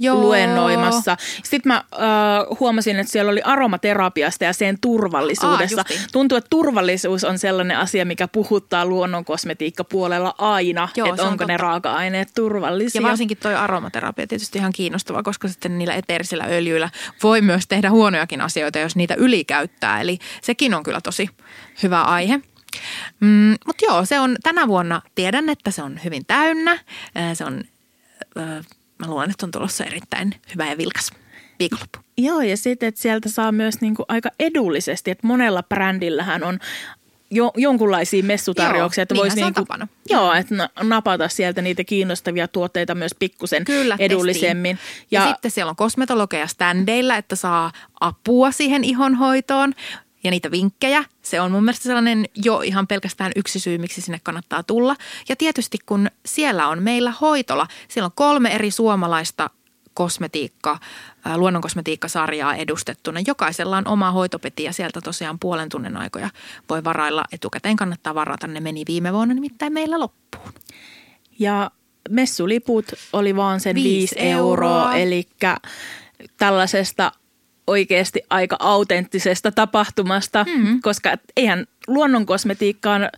Joo. 0.00 0.16
luennoimassa. 0.20 1.16
Sitten 1.44 1.72
mä 1.72 1.76
äh, 1.76 2.58
huomasin, 2.60 2.98
että 2.98 3.12
siellä 3.12 3.32
oli 3.32 3.42
aromaterapiasta 3.42 4.44
ja 4.44 4.52
sen 4.52 4.78
turvallisuudessa. 4.80 5.80
Aa, 5.80 5.84
justiin. 5.90 6.10
Tuntuu, 6.12 6.38
että 6.38 6.50
turvallisuus 6.50 7.24
on 7.24 7.38
sellainen 7.38 7.78
asia, 7.78 8.04
mikä 8.04 8.28
puhuttaa 8.28 8.86
luonnon 8.86 9.24
kosmetiikkapuolella 9.24 10.34
aina, 10.38 10.88
Joo, 10.96 11.06
että 11.08 11.16
se 11.16 11.22
on 11.26 11.32
onko 11.32 11.44
ne 11.44 11.52
totta. 11.54 11.62
raaka-aineet 11.62 12.28
turvallisia. 12.34 13.00
Ja 13.02 13.08
varsinkin 13.08 13.36
toi 13.36 13.54
aromaterapia 13.54 14.26
tietysti 14.26 14.58
ihan 14.58 14.72
kiinnostava, 14.72 15.22
koska 15.22 15.48
sitten 15.48 15.78
niillä 15.78 15.94
eteerisillä 15.94 16.44
öljyillä 16.44 16.90
voi 17.22 17.40
myös 17.40 17.66
tehdä 17.66 17.90
huonojakin 17.90 18.40
asioita, 18.40 18.78
jos 18.78 18.96
niitä 18.96 19.14
ylikäyttää. 19.14 20.00
Eli 20.00 20.18
sekin 20.42 20.74
on 20.74 20.82
kyllä 20.82 21.00
tosi 21.00 21.28
hyvä 21.82 22.02
aihe. 22.02 22.40
Mm, 23.20 23.54
Mutta 23.66 23.84
joo, 23.88 24.04
se 24.04 24.20
on 24.20 24.36
tänä 24.42 24.68
vuonna, 24.68 25.02
tiedän, 25.14 25.48
että 25.48 25.70
se 25.70 25.82
on 25.82 26.00
hyvin 26.04 26.26
täynnä. 26.26 26.78
Ää, 27.14 27.34
Se 27.34 27.44
on, 27.44 27.60
äh, 28.38 28.66
mä 28.98 29.06
luulen, 29.06 29.30
että 29.30 29.46
on 29.46 29.50
tulossa 29.50 29.84
erittäin 29.84 30.34
hyvä 30.52 30.70
ja 30.70 30.78
vilkas 30.78 31.10
viikonloppu. 31.58 31.98
Joo, 32.18 32.40
ja 32.40 32.56
sitten, 32.56 32.88
että 32.88 33.00
sieltä 33.00 33.28
saa 33.28 33.52
myös 33.52 33.80
niinku 33.80 34.04
aika 34.08 34.30
edullisesti, 34.40 35.10
että 35.10 35.26
monella 35.26 35.62
brändillähän 35.62 36.44
on 36.44 36.58
jo, 37.30 37.52
jonkunlaisia 37.56 38.22
messutarjouksia, 38.22 39.00
Joo, 39.00 39.02
että 39.02 39.14
voisi 39.14 39.36
niinku, 39.36 39.60
tapana. 39.60 39.88
joo, 40.10 40.32
että 40.32 40.54
na- 40.54 40.68
napata 40.82 41.28
sieltä 41.28 41.62
niitä 41.62 41.84
kiinnostavia 41.84 42.48
tuotteita 42.48 42.94
myös 42.94 43.14
pikkusen 43.18 43.64
Kyllä, 43.64 43.96
edullisemmin. 43.98 44.78
Ja, 45.10 45.20
ja 45.20 45.28
sitten 45.28 45.50
siellä 45.50 45.70
on 45.70 45.76
kosmetologeja 45.76 46.46
ständeillä, 46.46 47.16
että 47.16 47.36
saa 47.36 47.72
apua 48.00 48.50
siihen 48.50 48.84
ihonhoitoon 48.84 49.72
ja 50.26 50.30
niitä 50.30 50.50
vinkkejä. 50.50 51.04
Se 51.22 51.40
on 51.40 51.52
mun 51.52 51.64
mielestä 51.64 51.82
sellainen 51.82 52.24
jo 52.34 52.60
ihan 52.60 52.86
pelkästään 52.86 53.32
yksi 53.36 53.60
syy, 53.60 53.78
miksi 53.78 54.00
sinne 54.00 54.20
kannattaa 54.22 54.62
tulla. 54.62 54.96
Ja 55.28 55.36
tietysti 55.36 55.78
kun 55.86 56.10
siellä 56.26 56.68
on 56.68 56.82
meillä 56.82 57.12
hoitola, 57.20 57.66
siellä 57.88 58.06
on 58.06 58.12
kolme 58.14 58.54
eri 58.54 58.70
suomalaista 58.70 59.50
kosmetiikka, 59.94 60.78
ää, 61.24 61.38
luonnonkosmetiikkasarjaa 61.38 62.54
edustettuna. 62.54 63.20
Jokaisella 63.26 63.76
on 63.76 63.88
oma 63.88 64.10
hoitopeti 64.10 64.64
ja 64.64 64.72
sieltä 64.72 65.00
tosiaan 65.00 65.38
puolen 65.38 65.68
tunnin 65.68 65.96
aikoja 65.96 66.30
voi 66.70 66.84
varailla. 66.84 67.24
Etukäteen 67.32 67.76
kannattaa 67.76 68.14
varata, 68.14 68.46
ne 68.46 68.60
meni 68.60 68.82
viime 68.88 69.12
vuonna 69.12 69.34
nimittäin 69.34 69.72
meillä 69.72 70.00
loppuun. 70.00 70.52
Ja 71.38 71.70
messuliput 72.10 72.84
oli 73.12 73.36
vaan 73.36 73.60
sen 73.60 73.74
Viisi 73.74 74.16
5 74.16 74.28
euroa, 74.28 74.70
euroa. 74.70 74.96
eli 74.96 75.28
tällaisesta 76.36 77.12
oikeasti 77.66 78.22
aika 78.30 78.56
autenttisesta 78.60 79.52
tapahtumasta, 79.52 80.44
mm-hmm. 80.44 80.80
koska 80.82 81.16
eihän 81.36 81.66
luonnonkosmetiikkaan 81.86 83.08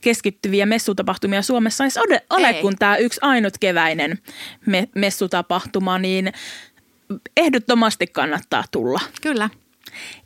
keskittyviä 0.00 0.66
messutapahtumia 0.66 1.42
Suomessa 1.42 1.84
edes 1.84 1.96
ole, 1.96 2.22
ole 2.30 2.54
kun 2.54 2.76
tämä 2.78 2.96
yksi 2.96 3.20
ainut 3.22 3.58
keväinen 3.60 4.18
me- 4.66 4.88
messutapahtuma, 4.94 5.98
niin 5.98 6.32
ehdottomasti 7.36 8.06
kannattaa 8.06 8.64
tulla. 8.70 9.00
Kyllä. 9.22 9.50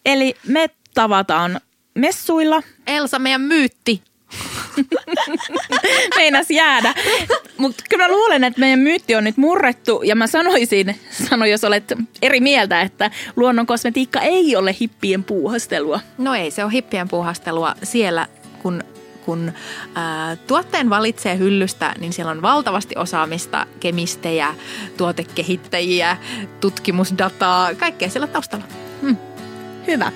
Eli 0.07 0.35
me 0.47 0.71
tavataan 0.95 1.61
messuilla. 1.95 2.63
Elsa, 2.87 3.19
meidän 3.19 3.41
myytti. 3.41 4.03
Meinas 6.17 6.51
jäädä. 6.51 6.95
Mutta 7.57 7.85
kyllä 7.91 8.05
mä 8.05 8.13
luulen, 8.13 8.45
että 8.45 8.61
meidän 8.61 8.79
myytti 8.79 9.15
on 9.15 9.25
nyt 9.25 9.37
murrettu 9.37 10.03
ja 10.05 10.17
mä 10.17 10.27
sanoisin, 10.27 11.01
sano 11.11 11.47
jos 11.47 11.65
olet 11.65 11.93
eri 12.23 12.41
mieltä, 12.41 12.81
että 12.81 13.11
luonnon 13.37 13.67
kosmetiikka 13.67 14.21
ei 14.21 14.57
ole 14.57 14.77
hippien 14.81 15.25
puuhastelua. 15.25 16.01
No 16.19 16.35
ei, 16.35 16.51
se 16.51 16.65
on 16.65 16.71
hippien 16.71 17.09
puuhastelua 17.09 17.75
siellä, 17.83 18.27
kun 18.63 18.85
kun 19.25 19.53
ää, 19.95 20.37
tuotteen 20.37 20.91
valitsee 20.91 21.39
hyllystä, 21.39 21.95
niin 21.99 22.13
siellä 22.13 22.31
on 22.31 22.43
valtavasti 22.43 22.95
osaamista, 22.99 23.67
kemistejä, 23.81 24.55
tuotekehittäjiä, 24.97 26.17
tutkimusdataa, 26.61 27.75
kaikkea 27.75 28.09
siellä 28.09 28.27
taustalla. 28.27 28.65
Hmm. 29.03 29.17
Hyvä. 29.87 30.13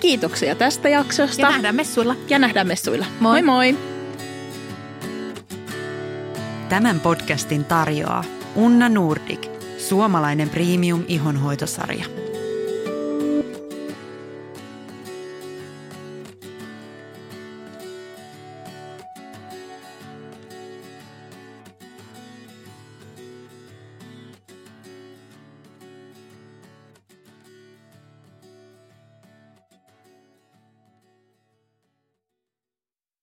Kiitoksia 0.00 0.54
tästä 0.54 0.88
jaksosta. 0.88 1.42
Ja 1.42 1.50
nähdään 1.50 1.74
messuilla. 1.76 2.16
Ja 2.28 2.38
nähdään 2.38 2.66
messuilla. 2.66 3.06
Moi 3.20 3.42
moi. 3.42 3.72
moi. 3.72 3.90
Tämän 6.68 7.00
podcastin 7.00 7.64
tarjoaa 7.64 8.24
Unna 8.54 8.88
Nordic, 8.88 9.48
suomalainen 9.78 10.50
premium 10.50 11.04
ihonhoitosarja. 11.08 12.19